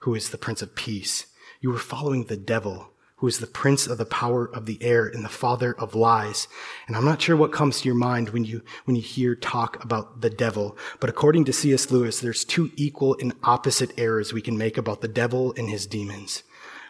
who 0.00 0.14
is 0.14 0.30
the 0.30 0.38
Prince 0.38 0.62
of 0.62 0.74
Peace. 0.74 1.26
You 1.64 1.70
were 1.70 1.78
following 1.78 2.24
the 2.24 2.36
devil, 2.36 2.90
who 3.16 3.26
is 3.26 3.38
the 3.38 3.46
prince 3.46 3.86
of 3.86 3.96
the 3.96 4.04
power 4.04 4.44
of 4.54 4.66
the 4.66 4.76
air 4.82 5.06
and 5.06 5.24
the 5.24 5.30
father 5.30 5.72
of 5.72 5.94
lies. 5.94 6.46
And 6.86 6.94
I'm 6.94 7.06
not 7.06 7.22
sure 7.22 7.38
what 7.38 7.54
comes 7.54 7.80
to 7.80 7.88
your 7.88 7.96
mind 7.96 8.28
when 8.28 8.44
you, 8.44 8.60
when 8.84 8.96
you 8.96 9.00
hear 9.00 9.34
talk 9.34 9.82
about 9.82 10.20
the 10.20 10.28
devil, 10.28 10.76
but 11.00 11.08
according 11.08 11.46
to 11.46 11.54
C.S. 11.54 11.90
Lewis, 11.90 12.20
there's 12.20 12.44
two 12.44 12.70
equal 12.76 13.16
and 13.18 13.32
opposite 13.42 13.98
errors 13.98 14.30
we 14.30 14.42
can 14.42 14.58
make 14.58 14.76
about 14.76 15.00
the 15.00 15.08
devil 15.08 15.54
and 15.56 15.70
his 15.70 15.86
demons. 15.86 16.42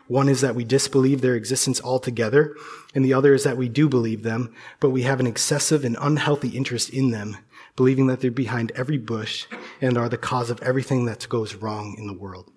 One 0.09 0.29
is 0.29 0.41
that 0.41 0.57
we 0.57 0.65
disbelieve 0.65 1.21
their 1.21 1.37
existence 1.37 1.81
altogether, 1.81 2.57
and 2.97 3.05
the 3.05 3.15
other 3.15 3.33
is 3.33 3.45
that 3.45 3.57
we 3.57 3.69
do 3.69 3.89
believe 3.89 4.25
them, 4.25 4.53
but 4.81 4.91
we 4.91 5.03
have 5.03 5.21
an 5.21 5.29
excessive 5.29 5.85
and 5.85 5.97
unhealthy 6.01 6.49
interest 6.49 6.91
in 6.91 7.13
them, 7.13 7.37
believing 7.77 8.09
that 8.09 8.19
they're 8.19 8.33
behind 8.33 8.73
every 8.75 8.99
bush 8.99 9.47
and 9.81 9.97
are 9.97 10.09
the 10.09 10.19
cause 10.19 10.51
of 10.51 10.61
everything 10.63 11.05
that 11.05 11.29
goes 11.29 11.55
wrong 11.55 11.95
in 11.97 12.09
the 12.09 12.13
world. 12.13 12.51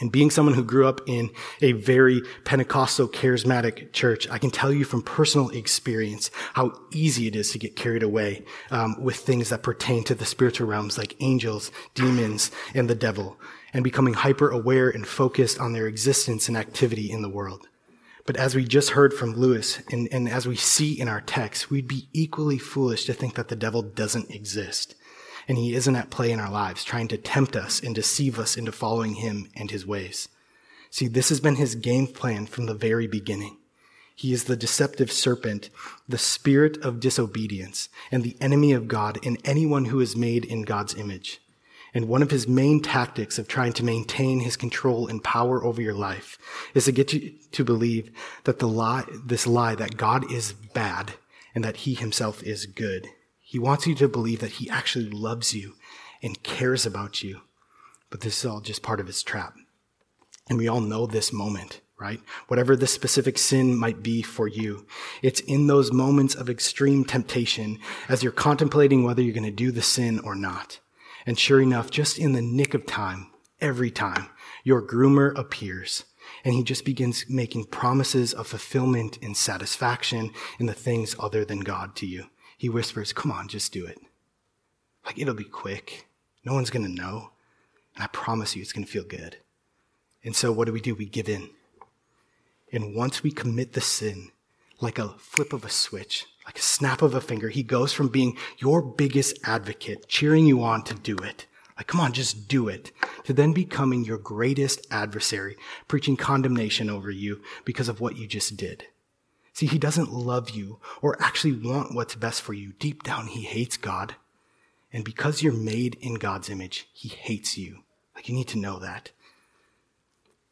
And 0.00 0.10
being 0.10 0.30
someone 0.30 0.54
who 0.54 0.64
grew 0.64 0.88
up 0.88 1.02
in 1.06 1.30
a 1.60 1.72
very 1.72 2.22
Pentecostal 2.44 3.08
charismatic 3.08 3.92
church, 3.92 4.28
I 4.30 4.38
can 4.38 4.50
tell 4.50 4.72
you 4.72 4.84
from 4.84 5.02
personal 5.02 5.50
experience 5.50 6.30
how 6.54 6.72
easy 6.92 7.26
it 7.26 7.36
is 7.36 7.52
to 7.52 7.58
get 7.58 7.76
carried 7.76 8.02
away 8.02 8.44
um, 8.70 9.02
with 9.02 9.16
things 9.16 9.50
that 9.50 9.62
pertain 9.62 10.02
to 10.04 10.14
the 10.14 10.24
spiritual 10.24 10.66
realms 10.66 10.96
like 10.96 11.16
angels, 11.20 11.70
demons, 11.94 12.50
and 12.74 12.88
the 12.88 12.94
devil, 12.94 13.38
and 13.74 13.84
becoming 13.84 14.14
hyper 14.14 14.48
aware 14.48 14.88
and 14.88 15.06
focused 15.06 15.60
on 15.60 15.74
their 15.74 15.86
existence 15.86 16.48
and 16.48 16.56
activity 16.56 17.10
in 17.10 17.20
the 17.22 17.28
world. 17.28 17.68
But 18.26 18.36
as 18.36 18.54
we 18.54 18.64
just 18.64 18.90
heard 18.90 19.12
from 19.12 19.34
Lewis, 19.34 19.82
and, 19.90 20.08
and 20.12 20.28
as 20.28 20.46
we 20.46 20.56
see 20.56 20.98
in 20.98 21.08
our 21.08 21.20
text, 21.20 21.70
we'd 21.70 21.88
be 21.88 22.08
equally 22.12 22.58
foolish 22.58 23.04
to 23.06 23.12
think 23.12 23.34
that 23.34 23.48
the 23.48 23.56
devil 23.56 23.82
doesn't 23.82 24.30
exist 24.30 24.94
and 25.50 25.58
he 25.58 25.74
isn't 25.74 25.96
at 25.96 26.10
play 26.10 26.30
in 26.30 26.38
our 26.38 26.48
lives, 26.48 26.84
trying 26.84 27.08
to 27.08 27.16
tempt 27.16 27.56
us 27.56 27.82
and 27.82 27.92
deceive 27.92 28.38
us 28.38 28.56
into 28.56 28.70
following 28.70 29.14
him 29.14 29.48
and 29.56 29.72
his 29.72 29.84
ways. 29.84 30.28
See, 30.90 31.08
this 31.08 31.28
has 31.28 31.40
been 31.40 31.56
his 31.56 31.74
game 31.74 32.06
plan 32.06 32.46
from 32.46 32.66
the 32.66 32.74
very 32.74 33.08
beginning. 33.08 33.58
He 34.14 34.32
is 34.32 34.44
the 34.44 34.54
deceptive 34.54 35.10
serpent, 35.10 35.68
the 36.08 36.18
spirit 36.18 36.76
of 36.84 37.00
disobedience, 37.00 37.88
and 38.12 38.22
the 38.22 38.36
enemy 38.40 38.70
of 38.70 38.86
God 38.86 39.18
and 39.26 39.40
anyone 39.44 39.86
who 39.86 39.98
is 39.98 40.14
made 40.14 40.44
in 40.44 40.62
God's 40.62 40.94
image. 40.94 41.40
And 41.92 42.06
one 42.06 42.22
of 42.22 42.30
his 42.30 42.46
main 42.46 42.80
tactics 42.80 43.36
of 43.36 43.48
trying 43.48 43.72
to 43.72 43.84
maintain 43.84 44.38
his 44.38 44.56
control 44.56 45.08
and 45.08 45.24
power 45.24 45.64
over 45.64 45.82
your 45.82 45.94
life 45.94 46.38
is 46.74 46.84
to 46.84 46.92
get 46.92 47.12
you 47.12 47.32
to 47.50 47.64
believe 47.64 48.12
that 48.44 48.60
the 48.60 48.68
lie, 48.68 49.04
this 49.26 49.48
lie 49.48 49.74
that 49.74 49.96
God 49.96 50.30
is 50.30 50.52
bad 50.52 51.14
and 51.56 51.64
that 51.64 51.78
he 51.78 51.94
himself 51.94 52.40
is 52.44 52.66
good. 52.66 53.08
He 53.50 53.58
wants 53.58 53.84
you 53.84 53.96
to 53.96 54.06
believe 54.06 54.38
that 54.38 54.52
he 54.52 54.70
actually 54.70 55.10
loves 55.10 55.54
you 55.54 55.74
and 56.22 56.40
cares 56.44 56.86
about 56.86 57.24
you. 57.24 57.40
But 58.08 58.20
this 58.20 58.38
is 58.38 58.46
all 58.46 58.60
just 58.60 58.80
part 58.80 59.00
of 59.00 59.08
his 59.08 59.24
trap. 59.24 59.56
And 60.48 60.56
we 60.56 60.68
all 60.68 60.80
know 60.80 61.04
this 61.04 61.32
moment, 61.32 61.80
right? 61.98 62.20
Whatever 62.46 62.76
the 62.76 62.86
specific 62.86 63.38
sin 63.38 63.74
might 63.74 64.04
be 64.04 64.22
for 64.22 64.46
you, 64.46 64.86
it's 65.20 65.40
in 65.40 65.66
those 65.66 65.90
moments 65.90 66.36
of 66.36 66.48
extreme 66.48 67.04
temptation 67.04 67.80
as 68.08 68.22
you're 68.22 68.30
contemplating 68.30 69.02
whether 69.02 69.20
you're 69.20 69.34
going 69.34 69.42
to 69.42 69.50
do 69.50 69.72
the 69.72 69.82
sin 69.82 70.20
or 70.20 70.36
not. 70.36 70.78
And 71.26 71.36
sure 71.36 71.60
enough, 71.60 71.90
just 71.90 72.20
in 72.20 72.34
the 72.34 72.42
nick 72.42 72.72
of 72.72 72.86
time, 72.86 73.32
every 73.60 73.90
time, 73.90 74.28
your 74.62 74.80
groomer 74.80 75.36
appears 75.36 76.04
and 76.44 76.54
he 76.54 76.62
just 76.62 76.84
begins 76.84 77.24
making 77.28 77.64
promises 77.64 78.32
of 78.32 78.46
fulfillment 78.46 79.18
and 79.20 79.36
satisfaction 79.36 80.30
in 80.60 80.66
the 80.66 80.72
things 80.72 81.16
other 81.18 81.44
than 81.44 81.60
God 81.60 81.96
to 81.96 82.06
you 82.06 82.26
he 82.60 82.68
whispers, 82.68 83.14
Come 83.14 83.32
on, 83.32 83.48
just 83.48 83.72
do 83.72 83.86
it. 83.86 83.98
Like, 85.06 85.18
it'll 85.18 85.32
be 85.32 85.44
quick. 85.44 86.06
No 86.44 86.52
one's 86.52 86.68
going 86.68 86.84
to 86.84 86.92
know. 86.92 87.30
And 87.94 88.04
I 88.04 88.06
promise 88.08 88.54
you, 88.54 88.60
it's 88.60 88.74
going 88.74 88.84
to 88.84 88.92
feel 88.92 89.02
good. 89.02 89.38
And 90.22 90.36
so, 90.36 90.52
what 90.52 90.66
do 90.66 90.72
we 90.74 90.82
do? 90.82 90.94
We 90.94 91.06
give 91.06 91.26
in. 91.26 91.48
And 92.70 92.94
once 92.94 93.22
we 93.22 93.30
commit 93.30 93.72
the 93.72 93.80
sin, 93.80 94.32
like 94.78 94.98
a 94.98 95.08
flip 95.16 95.54
of 95.54 95.64
a 95.64 95.70
switch, 95.70 96.26
like 96.44 96.58
a 96.58 96.62
snap 96.62 97.00
of 97.00 97.14
a 97.14 97.22
finger, 97.22 97.48
he 97.48 97.62
goes 97.62 97.94
from 97.94 98.08
being 98.08 98.36
your 98.58 98.82
biggest 98.82 99.38
advocate, 99.42 100.06
cheering 100.06 100.44
you 100.44 100.62
on 100.62 100.84
to 100.84 100.92
do 100.92 101.16
it. 101.16 101.46
Like, 101.78 101.86
come 101.86 102.02
on, 102.02 102.12
just 102.12 102.46
do 102.46 102.68
it. 102.68 102.92
To 103.24 103.32
then 103.32 103.54
becoming 103.54 104.04
your 104.04 104.18
greatest 104.18 104.86
adversary, 104.90 105.56
preaching 105.88 106.18
condemnation 106.18 106.90
over 106.90 107.10
you 107.10 107.40
because 107.64 107.88
of 107.88 108.02
what 108.02 108.18
you 108.18 108.26
just 108.26 108.58
did. 108.58 108.84
See, 109.60 109.66
he 109.66 109.78
doesn't 109.78 110.10
love 110.10 110.48
you 110.48 110.78
or 111.02 111.22
actually 111.22 111.52
want 111.52 111.94
what's 111.94 112.14
best 112.14 112.40
for 112.40 112.54
you. 112.54 112.72
Deep 112.78 113.02
down, 113.02 113.26
he 113.26 113.42
hates 113.42 113.76
God. 113.76 114.14
And 114.90 115.04
because 115.04 115.42
you're 115.42 115.52
made 115.52 115.96
in 116.00 116.14
God's 116.14 116.48
image, 116.48 116.88
he 116.94 117.10
hates 117.10 117.58
you. 117.58 117.80
Like, 118.14 118.26
you 118.26 118.34
need 118.34 118.48
to 118.48 118.58
know 118.58 118.78
that. 118.78 119.10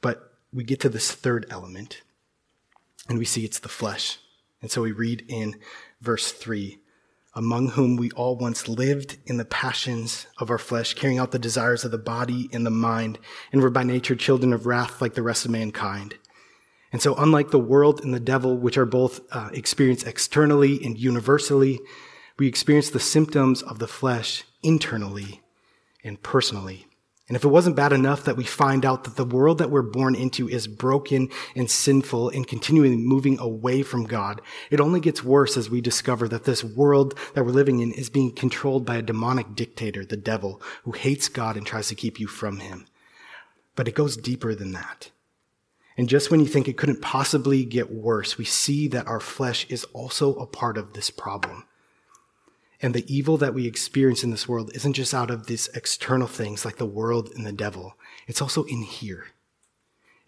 But 0.02 0.34
we 0.52 0.62
get 0.62 0.80
to 0.80 0.90
this 0.90 1.10
third 1.10 1.46
element, 1.48 2.02
and 3.08 3.18
we 3.18 3.24
see 3.24 3.46
it's 3.46 3.60
the 3.60 3.70
flesh. 3.70 4.18
And 4.60 4.70
so 4.70 4.82
we 4.82 4.92
read 4.92 5.24
in 5.26 5.56
verse 6.02 6.30
3 6.30 6.78
among 7.34 7.68
whom 7.70 7.96
we 7.96 8.10
all 8.10 8.36
once 8.36 8.68
lived 8.68 9.16
in 9.24 9.38
the 9.38 9.44
passions 9.46 10.26
of 10.36 10.50
our 10.50 10.58
flesh, 10.58 10.92
carrying 10.92 11.18
out 11.18 11.30
the 11.30 11.38
desires 11.38 11.82
of 11.82 11.92
the 11.92 11.96
body 11.96 12.50
and 12.52 12.66
the 12.66 12.70
mind, 12.70 13.18
and 13.52 13.62
were 13.62 13.70
by 13.70 13.84
nature 13.84 14.16
children 14.16 14.52
of 14.52 14.66
wrath 14.66 15.00
like 15.00 15.14
the 15.14 15.22
rest 15.22 15.46
of 15.46 15.50
mankind. 15.50 16.14
And 16.92 17.02
so, 17.02 17.14
unlike 17.16 17.50
the 17.50 17.58
world 17.58 18.00
and 18.02 18.14
the 18.14 18.20
devil, 18.20 18.56
which 18.56 18.78
are 18.78 18.86
both 18.86 19.20
uh, 19.30 19.50
experienced 19.52 20.06
externally 20.06 20.82
and 20.82 20.98
universally, 20.98 21.80
we 22.38 22.46
experience 22.46 22.90
the 22.90 23.00
symptoms 23.00 23.62
of 23.62 23.78
the 23.78 23.88
flesh 23.88 24.44
internally 24.62 25.42
and 26.02 26.22
personally. 26.22 26.86
And 27.28 27.36
if 27.36 27.44
it 27.44 27.48
wasn't 27.48 27.76
bad 27.76 27.92
enough 27.92 28.24
that 28.24 28.38
we 28.38 28.44
find 28.44 28.86
out 28.86 29.04
that 29.04 29.16
the 29.16 29.24
world 29.24 29.58
that 29.58 29.70
we're 29.70 29.82
born 29.82 30.14
into 30.14 30.48
is 30.48 30.66
broken 30.66 31.28
and 31.54 31.70
sinful 31.70 32.30
and 32.30 32.46
continually 32.46 32.96
moving 32.96 33.38
away 33.38 33.82
from 33.82 34.04
God, 34.04 34.40
it 34.70 34.80
only 34.80 34.98
gets 34.98 35.22
worse 35.22 35.58
as 35.58 35.68
we 35.68 35.82
discover 35.82 36.26
that 36.28 36.44
this 36.44 36.64
world 36.64 37.18
that 37.34 37.44
we're 37.44 37.52
living 37.52 37.80
in 37.80 37.92
is 37.92 38.08
being 38.08 38.32
controlled 38.32 38.86
by 38.86 38.96
a 38.96 39.02
demonic 39.02 39.54
dictator, 39.54 40.06
the 40.06 40.16
devil, 40.16 40.62
who 40.84 40.92
hates 40.92 41.28
God 41.28 41.58
and 41.58 41.66
tries 41.66 41.88
to 41.88 41.94
keep 41.94 42.18
you 42.18 42.26
from 42.26 42.60
him. 42.60 42.86
But 43.76 43.88
it 43.88 43.94
goes 43.94 44.16
deeper 44.16 44.54
than 44.54 44.72
that. 44.72 45.10
And 45.98 46.08
just 46.08 46.30
when 46.30 46.38
you 46.38 46.46
think 46.46 46.68
it 46.68 46.76
couldn't 46.76 47.02
possibly 47.02 47.64
get 47.64 47.92
worse, 47.92 48.38
we 48.38 48.44
see 48.44 48.86
that 48.88 49.08
our 49.08 49.18
flesh 49.18 49.66
is 49.68 49.82
also 49.92 50.36
a 50.36 50.46
part 50.46 50.78
of 50.78 50.92
this 50.92 51.10
problem. 51.10 51.64
And 52.80 52.94
the 52.94 53.04
evil 53.12 53.36
that 53.38 53.52
we 53.52 53.66
experience 53.66 54.22
in 54.22 54.30
this 54.30 54.48
world 54.48 54.70
isn't 54.74 54.92
just 54.92 55.12
out 55.12 55.32
of 55.32 55.46
these 55.46 55.66
external 55.74 56.28
things 56.28 56.64
like 56.64 56.76
the 56.76 56.86
world 56.86 57.30
and 57.34 57.44
the 57.44 57.52
devil. 57.52 57.96
It's 58.28 58.40
also 58.40 58.62
in 58.62 58.82
here. 58.82 59.26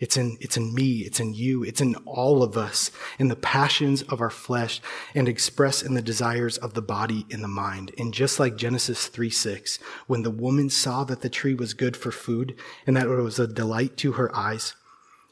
It's 0.01 0.17
in, 0.17 0.39
it's 0.41 0.57
in 0.57 0.75
me. 0.75 1.01
It's 1.01 1.21
in 1.21 1.35
you. 1.35 1.63
It's 1.63 1.81
in 1.81 1.95
all 2.05 2.43
of 2.43 2.57
us, 2.57 2.91
in 3.21 3.29
the 3.29 3.37
passions 3.37 4.03
of 4.03 4.21
our 4.21 4.31
flesh 4.31 4.81
and 5.15 5.29
expressed 5.29 5.85
in 5.85 5.95
the 5.95 6.03
desires 6.03 6.59
of 6.59 6.75
the 6.75 6.83
body 6.83 7.27
and 7.31 7.45
the 7.45 7.49
mind. 7.49 7.93
And 7.97 8.13
just 8.13 8.41
like 8.41 8.57
Genesis 8.57 9.07
3 9.07 9.31
6, 9.31 9.79
when 10.09 10.23
the 10.23 10.31
woman 10.33 10.69
saw 10.69 11.05
that 11.05 11.21
the 11.21 11.31
tree 11.31 11.55
was 11.55 11.75
good 11.75 11.97
for 11.97 12.11
food 12.11 12.57
and 12.89 12.97
that 12.97 13.07
it 13.07 13.23
was 13.23 13.39
a 13.39 13.47
delight 13.47 13.97
to 13.99 14.13
her 14.13 14.35
eyes, 14.35 14.75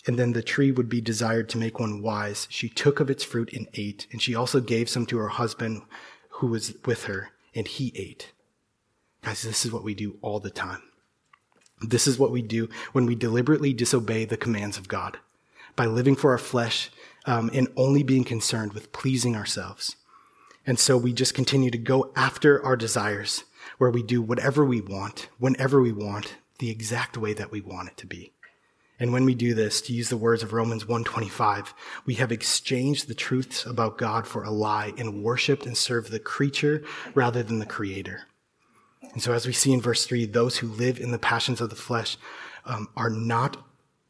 and 0.09 0.19
then 0.19 0.33
the 0.33 0.43
tree 0.43 0.73
would 0.73 0.89
be 0.89 1.03
desired 1.03 1.51
to 1.51 1.59
make 1.59 1.79
one 1.79 2.01
wise, 2.01 2.49
she 2.51 2.71
took 2.71 2.99
of 2.99 3.11
its 3.11 3.23
fruit 3.23 3.53
and 3.53 3.69
ate. 3.75 4.07
And 4.11 4.23
she 4.23 4.35
also 4.35 4.59
gave 4.59 4.89
some 4.89 5.05
to 5.05 5.19
her 5.19 5.29
husband 5.29 5.83
who 6.31 6.47
was 6.47 6.75
with 6.87 7.05
her, 7.05 7.29
and 7.55 7.69
he 7.69 7.93
ate. 7.95 8.33
Guys, 9.23 9.43
this 9.43 9.67
is 9.67 9.71
what 9.71 9.85
we 9.85 9.95
do 9.95 10.17
all 10.23 10.41
the 10.41 10.49
time. 10.49 10.81
This 11.83 12.07
is 12.07 12.19
what 12.19 12.33
we 12.33 12.41
do 12.41 12.71
when 12.93 13.05
we 13.05 13.15
deliberately 13.17 13.75
disobey 13.75 14.25
the 14.25 14.39
commands 14.39 14.79
of 14.79 14.89
God 14.89 15.19
by 15.77 15.85
living 15.85 16.17
for 16.17 16.31
our 16.31 16.39
flesh 16.39 16.91
um, 17.27 17.51
and 17.53 17.69
only 17.77 18.03
being 18.03 18.25
concerned 18.25 18.73
with 18.73 18.93
pleasing 18.93 19.37
ourselves. 19.37 19.97
And 20.67 20.79
so 20.79 20.97
we 20.97 21.13
just 21.13 21.35
continue 21.35 21.71
to 21.71 21.79
go 21.79 22.13
after 22.17 22.65
our 22.65 22.77
desires 22.77 23.45
where 23.77 23.91
we 23.91 24.03
do 24.03 24.23
whatever 24.23 24.65
we 24.65 24.81
want, 24.81 25.29
whenever 25.39 25.83
we 25.83 25.93
want, 25.93 26.37
the 26.61 26.71
exact 26.71 27.19
way 27.19 27.35
that 27.35 27.53
we 27.53 27.61
want 27.61 27.89
it 27.89 27.99
to 27.99 28.07
be. 28.07 28.33
And 29.01 29.13
when 29.13 29.25
we 29.25 29.35
do 29.35 29.55
this, 29.55 29.81
to 29.83 29.93
use 29.93 30.09
the 30.09 30.17
words 30.17 30.43
of 30.43 30.53
Romans 30.53 30.87
125, 30.87 31.73
we 32.05 32.15
have 32.15 32.33
exchanged 32.33 33.07
the 33.07 33.15
truths 33.15 33.65
about 33.65 33.99
God 33.99 34.27
for 34.27 34.43
a 34.43 34.51
lie 34.51 34.93
and 34.99 35.23
worshiped 35.23 35.67
and 35.67 35.77
served 35.77 36.11
the 36.11 36.19
creature 36.19 36.83
rather 37.15 37.43
than 37.43 37.61
the 37.61 37.67
creator. 37.67 38.23
And 39.13 39.23
so, 39.23 39.33
as 39.33 39.47
we 39.47 39.53
see 39.53 39.73
in 39.73 39.81
verse 39.81 40.05
3, 40.05 40.27
those 40.27 40.59
who 40.59 40.67
live 40.67 40.99
in 40.99 41.13
the 41.13 41.19
passions 41.19 41.61
of 41.61 41.71
the 41.71 41.77
flesh 41.77 42.17
um, 42.65 42.89
are 42.97 43.11
not, 43.11 43.57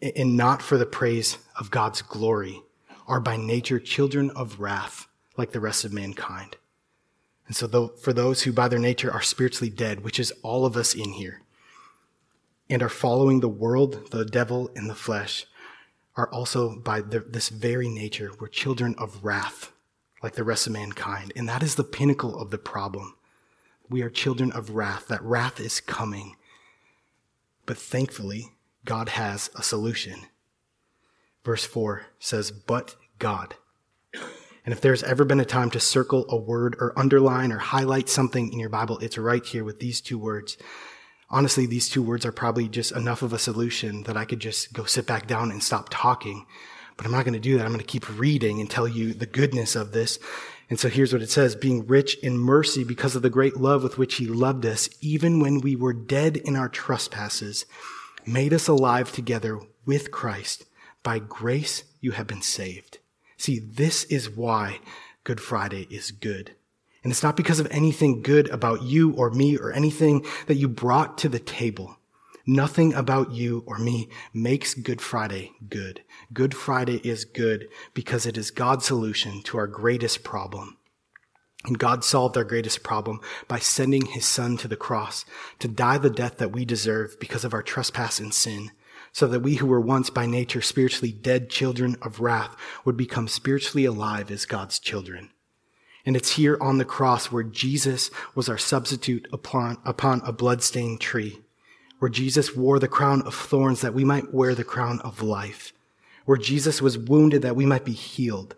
and 0.01 0.37
not 0.37 0.63
for 0.63 0.79
the 0.79 0.87
praise 0.87 1.39
of 1.59 1.71
God's 1.71 2.03
glory, 2.03 2.63
are 3.07 3.21
by 3.21 3.37
nature 3.37 3.79
children 3.79 4.31
of 4.31 4.59
wrath, 4.59 5.07
like 5.37 5.53
the 5.53 5.61
rest 5.61 5.85
of 5.85 5.93
mankind. 5.93 6.57
And 7.47 7.55
so, 7.55 7.67
though, 7.67 7.89
for 7.89 8.13
those 8.13 8.43
who 8.43 8.53
by 8.53 8.69
their 8.69 8.79
nature 8.79 9.13
are 9.13 9.23
spiritually 9.23 9.71
dead, 9.71 10.03
which 10.03 10.19
is 10.19 10.33
all 10.43 10.65
of 10.67 10.77
us 10.77 10.95
in 10.95 11.13
here, 11.13 11.43
and 12.71 12.83
are 12.83 12.89
following 12.89 13.41
the 13.41 13.49
world, 13.49 14.11
the 14.11 14.25
devil, 14.25 14.71
and 14.75 14.89
the 14.89 14.95
flesh, 14.95 15.47
are 16.17 16.29
also 16.33 16.77
by 16.81 17.01
the, 17.01 17.21
this 17.21 17.49
very 17.49 17.89
nature, 17.89 18.33
we're 18.41 18.49
children 18.49 18.95
of 18.99 19.25
wrath, 19.25 19.73
like 20.23 20.35
the 20.35 20.45
rest 20.45 20.67
of 20.67 20.73
mankind. 20.73 21.33
And 21.37 21.49
that 21.49 21.63
is 21.63 21.77
the 21.77 21.85
pinnacle 21.85 22.39
of 22.39 22.51
the 22.51 22.59
problem. 22.59 23.15
We 23.89 24.03
are 24.03 24.11
children 24.11 24.53
of 24.53 24.71
wrath. 24.71 25.07
That 25.09 25.23
wrath 25.23 25.61
is 25.61 25.81
coming. 25.81 26.37
But 27.67 27.79
thankfully, 27.79 28.53
God 28.85 29.11
has 29.11 29.51
a 29.55 29.63
solution. 29.63 30.27
Verse 31.45 31.65
4 31.65 32.07
says, 32.19 32.51
But 32.51 32.97
God. 33.19 33.55
And 34.65 34.75
if 34.75 34.81
there's 34.83 35.03
ever 35.03 35.25
been 35.25 35.41
a 35.41 35.47
time 35.47 35.71
to 35.71 35.81
circle 35.81 36.27
a 36.29 36.37
word 36.37 36.77
or 36.79 36.99
underline 36.99 37.53
or 37.53 37.59
highlight 37.59 38.09
something 38.09 38.53
in 38.53 38.59
your 38.59 38.69
Bible, 38.69 38.99
it's 38.99 39.17
right 39.17 39.45
here 39.45 39.65
with 39.65 39.81
these 39.81 40.01
two 40.01 40.19
words. 40.19 40.59
Honestly, 41.31 41.67
these 41.67 41.89
two 41.89 42.03
words 42.03 42.25
are 42.25 42.33
probably 42.33 42.69
just 42.69 42.93
enough 42.93 43.23
of 43.23 43.33
a 43.33 43.39
solution 43.39 44.05
that 44.05 44.17
I 44.17 44.25
could 44.25 44.41
just 44.41 44.73
go 44.73 44.85
sit 44.85 45.07
back 45.07 45.27
down 45.27 45.51
and 45.51 45.63
stop 45.63 45.89
talking. 45.91 46.47
But 46.97 47.07
I'm 47.07 47.13
not 47.13 47.25
going 47.25 47.35
to 47.35 47.41
do 47.41 47.57
that. 47.57 47.65
I'm 47.65 47.73
going 47.73 47.81
to 47.81 47.87
keep 47.87 48.19
reading 48.19 48.61
and 48.61 48.71
tell 48.71 48.89
you 48.89 49.13
the 49.13 49.27
goodness 49.27 49.77
of 49.77 49.93
this. 49.93 50.19
And 50.71 50.81
so 50.81 50.89
here's 50.89 51.13
what 51.13 51.23
it 51.23 51.31
says, 51.31 51.55
being 51.55 51.87
rich 51.87 52.19
in 52.19 52.39
mercy 52.39 52.83
because 52.83 53.15
of 53.15 53.23
the 53.23 53.31
great 53.31 53.57
love 53.57 53.83
with 53.83 53.99
which 53.99 54.17
he 54.17 54.27
loved 54.27 54.67
us, 54.67 54.89
even 55.01 55.41
when 55.41 55.61
we 55.61 55.77
were 55.77 55.93
dead 55.93 56.37
in 56.37 56.57
our 56.57 56.69
trespasses, 56.69 57.67
made 58.27 58.53
us 58.53 58.69
alive 58.69 59.13
together 59.13 59.61
with 59.87 60.11
Christ. 60.11 60.65
By 61.03 61.19
grace 61.21 61.85
you 62.01 62.13
have 62.13 62.27
been 62.27 62.43
saved. 62.43 62.99
See, 63.37 63.59
this 63.59 64.05
is 64.05 64.29
why 64.29 64.81
Good 65.25 65.41
Friday 65.41 65.87
is 65.91 66.11
good. 66.11 66.55
And 67.09 67.13
it's 67.15 67.23
not 67.23 67.39
because 67.39 67.59
of 67.59 67.67
anything 67.71 68.21
good 68.21 68.51
about 68.51 68.83
you 68.83 69.13
or 69.13 69.31
me 69.31 69.57
or 69.57 69.73
anything 69.73 70.27
that 70.47 70.57
you 70.57 70.69
brought 70.69 71.17
to 71.17 71.31
the 71.31 71.39
table. 71.39 71.97
Nothing 72.47 72.93
about 72.93 73.33
you 73.33 73.65
or 73.67 73.79
me 73.79 74.11
makes 74.35 74.75
Good 74.75 75.01
Friday 75.01 75.53
good. 75.71 76.03
Good 76.35 76.55
Friday 76.55 77.01
is 77.03 77.25
good 77.25 77.71
because 77.95 78.27
it 78.27 78.37
is 78.37 78.51
God's 78.51 78.85
solution 78.85 79.41
to 79.45 79.57
our 79.57 79.67
greatest 79.67 80.23
problem. 80.23 80.77
And 81.65 81.79
God 81.79 82.05
solved 82.05 82.37
our 82.37 82.45
greatest 82.45 82.83
problem 82.83 83.21
by 83.49 83.59
sending 83.59 84.05
his 84.05 84.27
son 84.27 84.59
to 84.59 84.69
the 84.69 84.77
cross 84.77 85.25
to 85.61 85.67
die 85.67 85.97
the 85.97 86.11
death 86.11 86.37
that 86.37 86.53
we 86.53 86.67
deserve 86.67 87.19
because 87.19 87.43
of 87.43 87.55
our 87.55 87.63
trespass 87.63 88.21
and 88.21 88.35
sin, 88.35 88.71
so 89.13 89.27
that 89.29 89.41
we 89.41 89.55
who 89.55 89.67
were 89.67 89.81
once 89.81 90.11
by 90.11 90.27
nature 90.27 90.61
spiritually 90.61 91.11
dead 91.11 91.49
children 91.49 91.97
of 92.03 92.21
wrath 92.21 92.55
would 92.85 92.99
become 92.99 93.29
spiritually 93.29 93.87
alive 93.87 94.31
as 94.31 94.45
God's 94.45 94.79
children. 94.79 95.31
And 96.09 96.17
it's 96.17 96.37
here 96.37 96.57
on 96.59 96.79
the 96.79 96.87
cross 96.87 97.31
where 97.31 97.43
Jesus 97.43 98.11
was 98.35 98.49
our 98.49 98.57
substitute 98.57 99.29
upon, 99.31 99.77
upon 99.85 100.23
a 100.25 100.33
bloodstained 100.33 101.03
tree 101.03 101.43
where 101.99 102.09
Jesus 102.09 102.57
wore 102.57 102.79
the 102.79 102.89
crown 102.89 103.21
of 103.27 103.35
thorns 103.35 103.83
that 103.83 103.93
we 103.93 104.05
might 104.05 104.33
wear 104.33 104.55
the 104.55 104.65
crown 104.65 105.01
of 105.01 105.21
life, 105.21 105.75
where 106.25 106.39
Jesus 106.39 106.81
was 106.81 106.97
wounded 106.97 107.43
that 107.43 107.57
we 107.57 107.67
might 107.67 107.85
be 107.85 107.93
healed, 107.93 108.55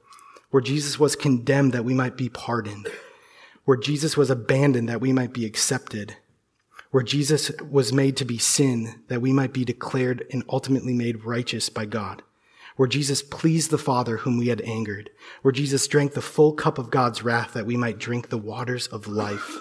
where 0.51 0.61
Jesus 0.61 1.01
was 1.01 1.17
condemned 1.17 1.73
that 1.73 1.85
we 1.85 1.93
might 1.93 2.17
be 2.17 2.29
pardoned, 2.29 2.87
where 3.65 3.77
Jesus 3.77 4.17
was 4.17 4.31
abandoned 4.31 4.89
that 4.89 5.01
we 5.01 5.13
might 5.13 5.33
be 5.33 5.45
accepted, 5.45 6.19
where 6.93 7.03
Jesus 7.03 7.51
was 7.69 7.93
made 7.93 8.17
to 8.19 8.25
be 8.25 8.39
sin 8.39 9.03
that 9.09 9.21
we 9.21 9.33
might 9.33 9.53
be 9.53 9.65
declared 9.65 10.25
and 10.31 10.45
ultimately 10.49 10.95
made 10.95 11.25
righteous 11.25 11.69
by 11.69 11.85
God, 11.85 12.23
where 12.81 12.89
Jesus 12.89 13.21
pleased 13.21 13.71
the 13.71 13.77
Father 13.77 14.17
whom 14.17 14.39
we 14.39 14.47
had 14.47 14.63
angered, 14.63 15.11
where 15.43 15.53
Jesus 15.53 15.87
drank 15.87 16.15
the 16.15 16.23
full 16.23 16.55
cup 16.55 16.79
of 16.79 16.91
God's 16.91 17.23
wrath 17.23 17.53
that 17.53 17.67
we 17.67 17.77
might 17.77 17.99
drink 17.99 18.31
the 18.31 18.39
waters 18.39 18.87
of 18.87 19.07
life 19.07 19.59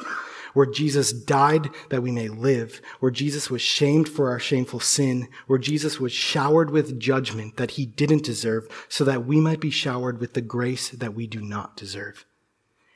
where 0.53 0.65
Jesus 0.65 1.12
died 1.12 1.69
that 1.89 2.01
we 2.01 2.13
may 2.13 2.29
live, 2.29 2.82
where 3.01 3.12
Jesus 3.12 3.49
was 3.49 3.62
shamed 3.62 4.08
for 4.08 4.29
our 4.29 4.39
shameful 4.39 4.79
sin, 4.79 5.27
where 5.47 5.60
Jesus 5.60 5.99
was 5.99 6.13
showered 6.13 6.71
with 6.71 6.97
judgment 6.97 7.58
that 7.58 7.71
he 7.71 7.86
didn't 7.86 8.23
deserve, 8.23 8.86
so 8.88 9.03
that 9.03 9.25
we 9.25 9.41
might 9.41 9.60
be 9.60 9.69
showered 9.69 10.21
with 10.21 10.34
the 10.34 10.41
grace 10.41 10.89
that 10.89 11.13
we 11.13 11.27
do 11.27 11.41
not 11.41 11.75
deserve. 11.75 12.25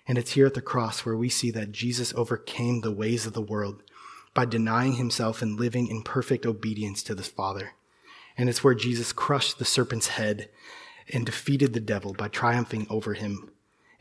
And 0.07 0.17
it's 0.17 0.31
here 0.31 0.45
at 0.45 0.53
the 0.53 0.62
cross 0.62 1.05
where 1.05 1.17
we 1.17 1.27
see 1.27 1.51
that 1.51 1.73
Jesus 1.73 2.13
overcame 2.15 2.79
the 2.79 2.93
ways 2.93 3.25
of 3.25 3.33
the 3.33 3.41
world 3.41 3.83
by 4.33 4.45
denying 4.45 4.93
himself 4.93 5.41
and 5.41 5.59
living 5.59 5.89
in 5.89 6.01
perfect 6.01 6.45
obedience 6.45 7.03
to 7.03 7.13
the 7.13 7.23
Father. 7.23 7.73
And 8.38 8.50
it's 8.50 8.63
where 8.63 8.74
Jesus 8.74 9.13
crushed 9.13 9.60
the 9.60 9.65
serpent's 9.65 10.08
head 10.08 10.50
and 11.12 11.26
defeated 11.26 11.74
the 11.74 11.80
devil 11.80 12.13
by 12.13 12.28
triumphing 12.28 12.88
over 12.89 13.13
him 13.13 13.52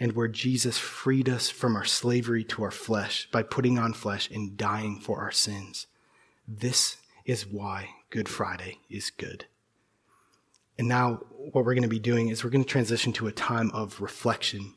and 0.01 0.13
where 0.13 0.29
Jesus 0.29 0.79
freed 0.79 1.29
us 1.29 1.49
from 1.49 1.77
our 1.77 1.85
slavery 1.85 2.45
to 2.45 2.63
our 2.63 2.71
flesh 2.71 3.29
by 3.31 3.43
putting 3.43 3.79
on 3.79 3.93
flesh 3.93 4.31
and 4.31 4.57
dying 4.57 4.99
for 4.99 5.21
our 5.21 5.31
sins. 5.31 5.87
This 6.47 6.97
is 7.25 7.47
why 7.47 7.91
Good 8.11 8.29
Friday 8.29 8.79
is 8.91 9.11
good. 9.11 9.47
And 10.79 10.89
now, 10.89 11.21
what 11.31 11.65
we're 11.65 11.75
going 11.75 11.83
to 11.83 11.89
be 11.89 12.01
doing 12.01 12.29
is 12.29 12.43
we're 12.43 12.51
going 12.51 12.65
to 12.65 12.69
transition 12.69 13.13
to 13.15 13.27
a 13.27 13.33
time 13.33 13.71
of 13.73 14.01
reflection 14.01 14.75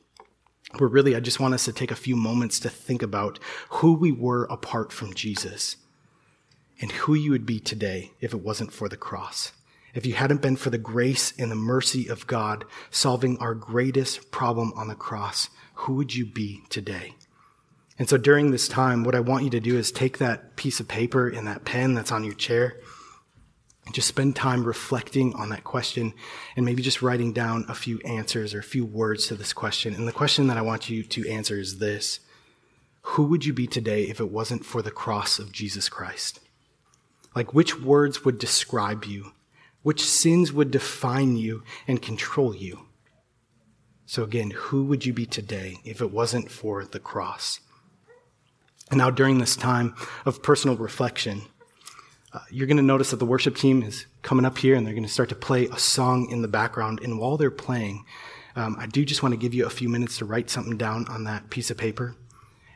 where 0.78 0.90
really 0.90 1.16
I 1.16 1.20
just 1.20 1.40
want 1.40 1.54
us 1.54 1.66
to 1.66 1.74
take 1.74 1.92
a 1.92 1.96
few 1.96 2.16
moments 2.16 2.60
to 2.60 2.70
think 2.70 3.02
about 3.02 3.40
who 3.70 3.94
we 3.94 4.12
were 4.12 4.46
apart 4.46 4.92
from 4.92 5.14
Jesus 5.14 5.78
and 6.82 6.92
who 6.92 7.14
you 7.14 7.32
would 7.32 7.46
be 7.46 7.60
today 7.60 8.12
if 8.20 8.34
it 8.34 8.42
wasn't 8.42 8.72
for 8.72 8.90
the 8.90 8.98
cross 8.98 9.52
if 9.96 10.06
you 10.06 10.14
hadn't 10.14 10.42
been 10.42 10.58
for 10.58 10.70
the 10.70 10.78
grace 10.78 11.34
and 11.40 11.50
the 11.50 11.56
mercy 11.56 12.08
of 12.10 12.28
God 12.28 12.66
solving 12.92 13.38
our 13.38 13.56
greatest 13.56 14.30
problem 14.30 14.74
on 14.76 14.90
the 14.90 14.96
cross, 14.96 15.50
who 15.74 15.94
would 15.94 16.14
you 16.14 16.26
be 16.26 16.62
today? 16.70 17.16
And 17.98 18.10
so 18.10 18.18
during 18.18 18.52
this 18.52 18.68
time, 18.68 19.06
what 19.06 19.16
I 19.16 19.22
want 19.22 19.46
you 19.46 19.50
to 19.52 19.62
do 19.62 19.78
is 19.78 19.92
take 19.92 20.18
that 20.18 20.58
piece 20.58 20.82
of 20.82 20.90
paper 20.90 21.30
and 21.30 21.48
that 21.48 21.64
pen 21.64 21.94
that's 21.94 22.12
on 22.12 22.26
your 22.26 22.34
chair 22.34 22.76
and 23.86 23.96
just 23.96 24.10
spend 24.10 24.36
time 24.36 24.66
reflecting 24.66 25.34
on 25.36 25.48
that 25.50 25.64
question 25.64 26.14
and 26.58 26.66
maybe 26.66 26.84
just 26.84 27.02
writing 27.02 27.32
down 27.32 27.64
a 27.70 27.74
few 27.74 28.00
answers 28.00 28.54
or 28.54 28.60
a 28.60 28.64
few 28.64 28.84
words 28.84 29.28
to 29.28 29.36
this 29.36 29.54
question. 29.54 29.96
And 29.96 30.06
the 30.06 30.12
question 30.12 30.48
that 30.48 30.58
I 30.58 30.62
want 30.62 30.90
you 30.90 31.04
to 31.04 31.30
answer 31.30 31.58
is 31.58 31.78
this. 31.78 32.20
Who 33.10 33.24
would 33.28 33.46
you 33.46 33.54
be 33.54 33.68
today 33.68 34.04
if 34.04 34.20
it 34.20 34.32
wasn't 34.32 34.66
for 34.66 34.82
the 34.82 34.92
cross 34.92 35.40
of 35.40 35.54
Jesus 35.54 35.88
Christ? 35.88 36.42
Like 37.36 37.54
which 37.54 37.80
words 37.80 38.24
would 38.24 38.40
describe 38.40 39.06
you? 39.06 39.34
Which 39.84 40.04
sins 40.04 40.52
would 40.54 40.72
define 40.72 41.36
you 41.36 41.64
and 41.88 42.02
control 42.02 42.56
you? 42.56 42.88
So 44.06 44.24
again, 44.24 44.52
who 44.52 44.86
would 44.86 45.06
you 45.06 45.14
be 45.14 45.26
today 45.26 45.78
if 45.84 46.02
it 46.02 46.12
wasn't 46.12 46.50
for 46.50 46.86
the 46.86 47.00
cross? 47.00 47.60
And 48.90 49.00
now 49.00 49.10
during 49.10 49.40
this 49.40 49.56
time 49.56 49.96
of 50.26 50.44
personal 50.44 50.78
reflection, 50.78 51.42
uh, 52.32 52.40
you're 52.52 52.68
going 52.68 52.78
to 52.78 52.84
notice 52.84 53.12
that 53.12 53.18
the 53.18 53.26
worship 53.26 53.56
team 53.56 53.82
is 53.82 54.06
coming 54.22 54.46
up 54.46 54.58
here 54.58 54.76
and 54.76 54.86
they're 54.86 54.94
going 54.94 55.06
to 55.06 55.12
start 55.12 55.30
to 55.30 55.36
play 55.36 55.66
a 55.68 55.80
song 55.80 56.30
in 56.30 56.42
the 56.42 56.48
background. 56.48 57.00
And 57.02 57.20
while 57.20 57.38
they're 57.38 57.50
playing, 57.50 58.06
um, 58.56 58.78
I 58.80 58.86
do 58.86 59.04
just 59.04 59.24
want 59.24 59.34
to 59.34 59.40
give 59.40 59.54
you 59.54 59.66
a 59.66 59.72
few 59.72 59.90
minutes 59.90 60.20
to 60.20 60.26
write 60.26 60.50
something 60.50 60.78
down 60.78 61.08
on 61.08 61.24
that 61.24 61.50
piece 61.50 61.72
of 61.72 61.78
paper. 61.78 62.16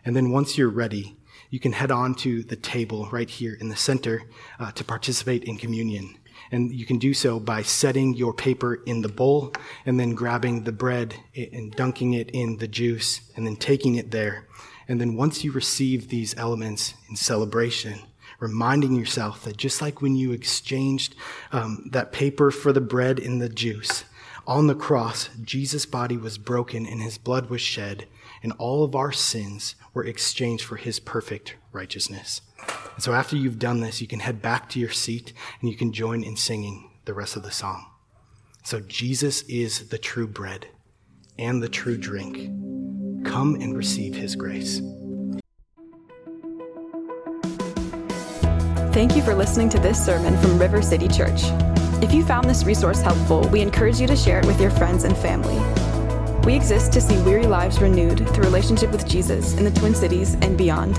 And 0.04 0.15
then 0.15 0.32
once 0.32 0.58
you're 0.58 0.69
ready, 0.69 1.18
you 1.49 1.59
can 1.59 1.71
head 1.71 1.91
on 1.91 2.15
to 2.15 2.43
the 2.43 2.55
table 2.55 3.07
right 3.12 3.29
here 3.29 3.55
in 3.59 3.69
the 3.69 3.75
center 3.75 4.23
uh, 4.59 4.71
to 4.73 4.83
participate 4.83 5.43
in 5.43 5.57
communion. 5.57 6.15
And 6.51 6.73
you 6.73 6.85
can 6.85 6.97
do 6.97 7.13
so 7.13 7.39
by 7.39 7.62
setting 7.62 8.15
your 8.15 8.33
paper 8.33 8.75
in 8.85 9.01
the 9.01 9.09
bowl 9.09 9.53
and 9.85 9.99
then 9.99 10.15
grabbing 10.15 10.63
the 10.63 10.71
bread 10.71 11.15
and 11.35 11.75
dunking 11.75 12.13
it 12.13 12.31
in 12.31 12.57
the 12.57 12.67
juice 12.67 13.21
and 13.35 13.45
then 13.45 13.55
taking 13.55 13.95
it 13.95 14.12
there. 14.12 14.47
And 14.88 14.99
then 14.99 15.15
once 15.15 15.43
you 15.43 15.51
receive 15.51 16.09
these 16.09 16.35
elements 16.38 16.95
in 17.09 17.15
celebration, 17.15 17.99
reminding 18.39 18.95
yourself 18.95 19.43
that 19.43 19.57
just 19.57 19.81
like 19.81 20.01
when 20.01 20.15
you 20.15 20.31
exchanged 20.31 21.15
um, 21.51 21.89
that 21.91 22.12
paper 22.12 22.49
for 22.51 22.73
the 22.73 22.81
bread 22.81 23.19
and 23.19 23.41
the 23.41 23.49
juice, 23.49 24.03
on 24.49 24.65
the 24.65 24.73
cross, 24.73 25.29
Jesus' 25.43 25.85
body 25.85 26.17
was 26.17 26.39
broken 26.39 26.88
and 26.88 27.03
his 27.03 27.19
blood 27.19 27.51
was 27.51 27.62
shed, 27.62 28.07
and 28.41 28.51
all 28.53 28.83
of 28.83 28.95
our 28.95 29.12
sins 29.12 29.75
were 29.93 30.03
exchanged 30.03 30.63
for 30.63 30.75
his 30.75 30.99
perfect 30.99 31.55
righteousness. 31.71 32.41
And 32.95 33.03
so 33.03 33.13
after 33.13 33.35
you've 33.35 33.59
done 33.59 33.79
this, 33.79 34.01
you 34.01 34.07
can 34.07 34.21
head 34.21 34.41
back 34.41 34.67
to 34.69 34.79
your 34.79 34.89
seat 34.89 35.33
and 35.62 35.69
you 35.69 35.77
can 35.77 35.93
join 35.93 36.23
in 36.23 36.35
singing 36.35 36.89
the 37.05 37.13
rest 37.13 37.35
of 37.35 37.43
the 37.43 37.51
song. 37.51 37.85
So 38.63 38.79
Jesus 38.79 39.43
is 39.43 39.89
the 39.89 39.99
true 39.99 40.27
bread 40.27 40.65
and 41.38 41.62
the 41.62 41.69
true 41.69 41.97
drink. 41.97 42.35
Come 43.25 43.53
and 43.53 43.77
receive 43.77 44.15
his 44.15 44.35
grace. 44.35 44.81
Thank 48.93 49.15
you 49.15 49.21
for 49.21 49.35
listening 49.35 49.69
to 49.69 49.79
this 49.79 50.03
sermon 50.03 50.35
from 50.41 50.57
River 50.57 50.81
City 50.81 51.07
Church. 51.07 51.43
If 52.01 52.13
you 52.13 52.23
found 52.23 52.49
this 52.49 52.63
resource 52.63 53.01
helpful, 53.01 53.41
we 53.49 53.59
encourage 53.59 53.99
you 53.99 54.07
to 54.07 54.15
share 54.15 54.39
it 54.39 54.45
with 54.45 54.62
your 54.62 54.71
friends 54.71 55.03
and 55.03 55.17
family. 55.17 55.59
We 56.45 56.55
exist 56.55 56.93
to 56.93 57.01
see 57.01 57.21
weary 57.23 57.45
lives 57.45 57.81
renewed 57.81 58.19
through 58.29 58.45
relationship 58.45 58.91
with 58.91 59.05
Jesus 59.05 59.53
in 59.55 59.65
the 59.65 59.71
Twin 59.71 59.93
Cities 59.93 60.35
and 60.35 60.57
beyond. 60.57 60.95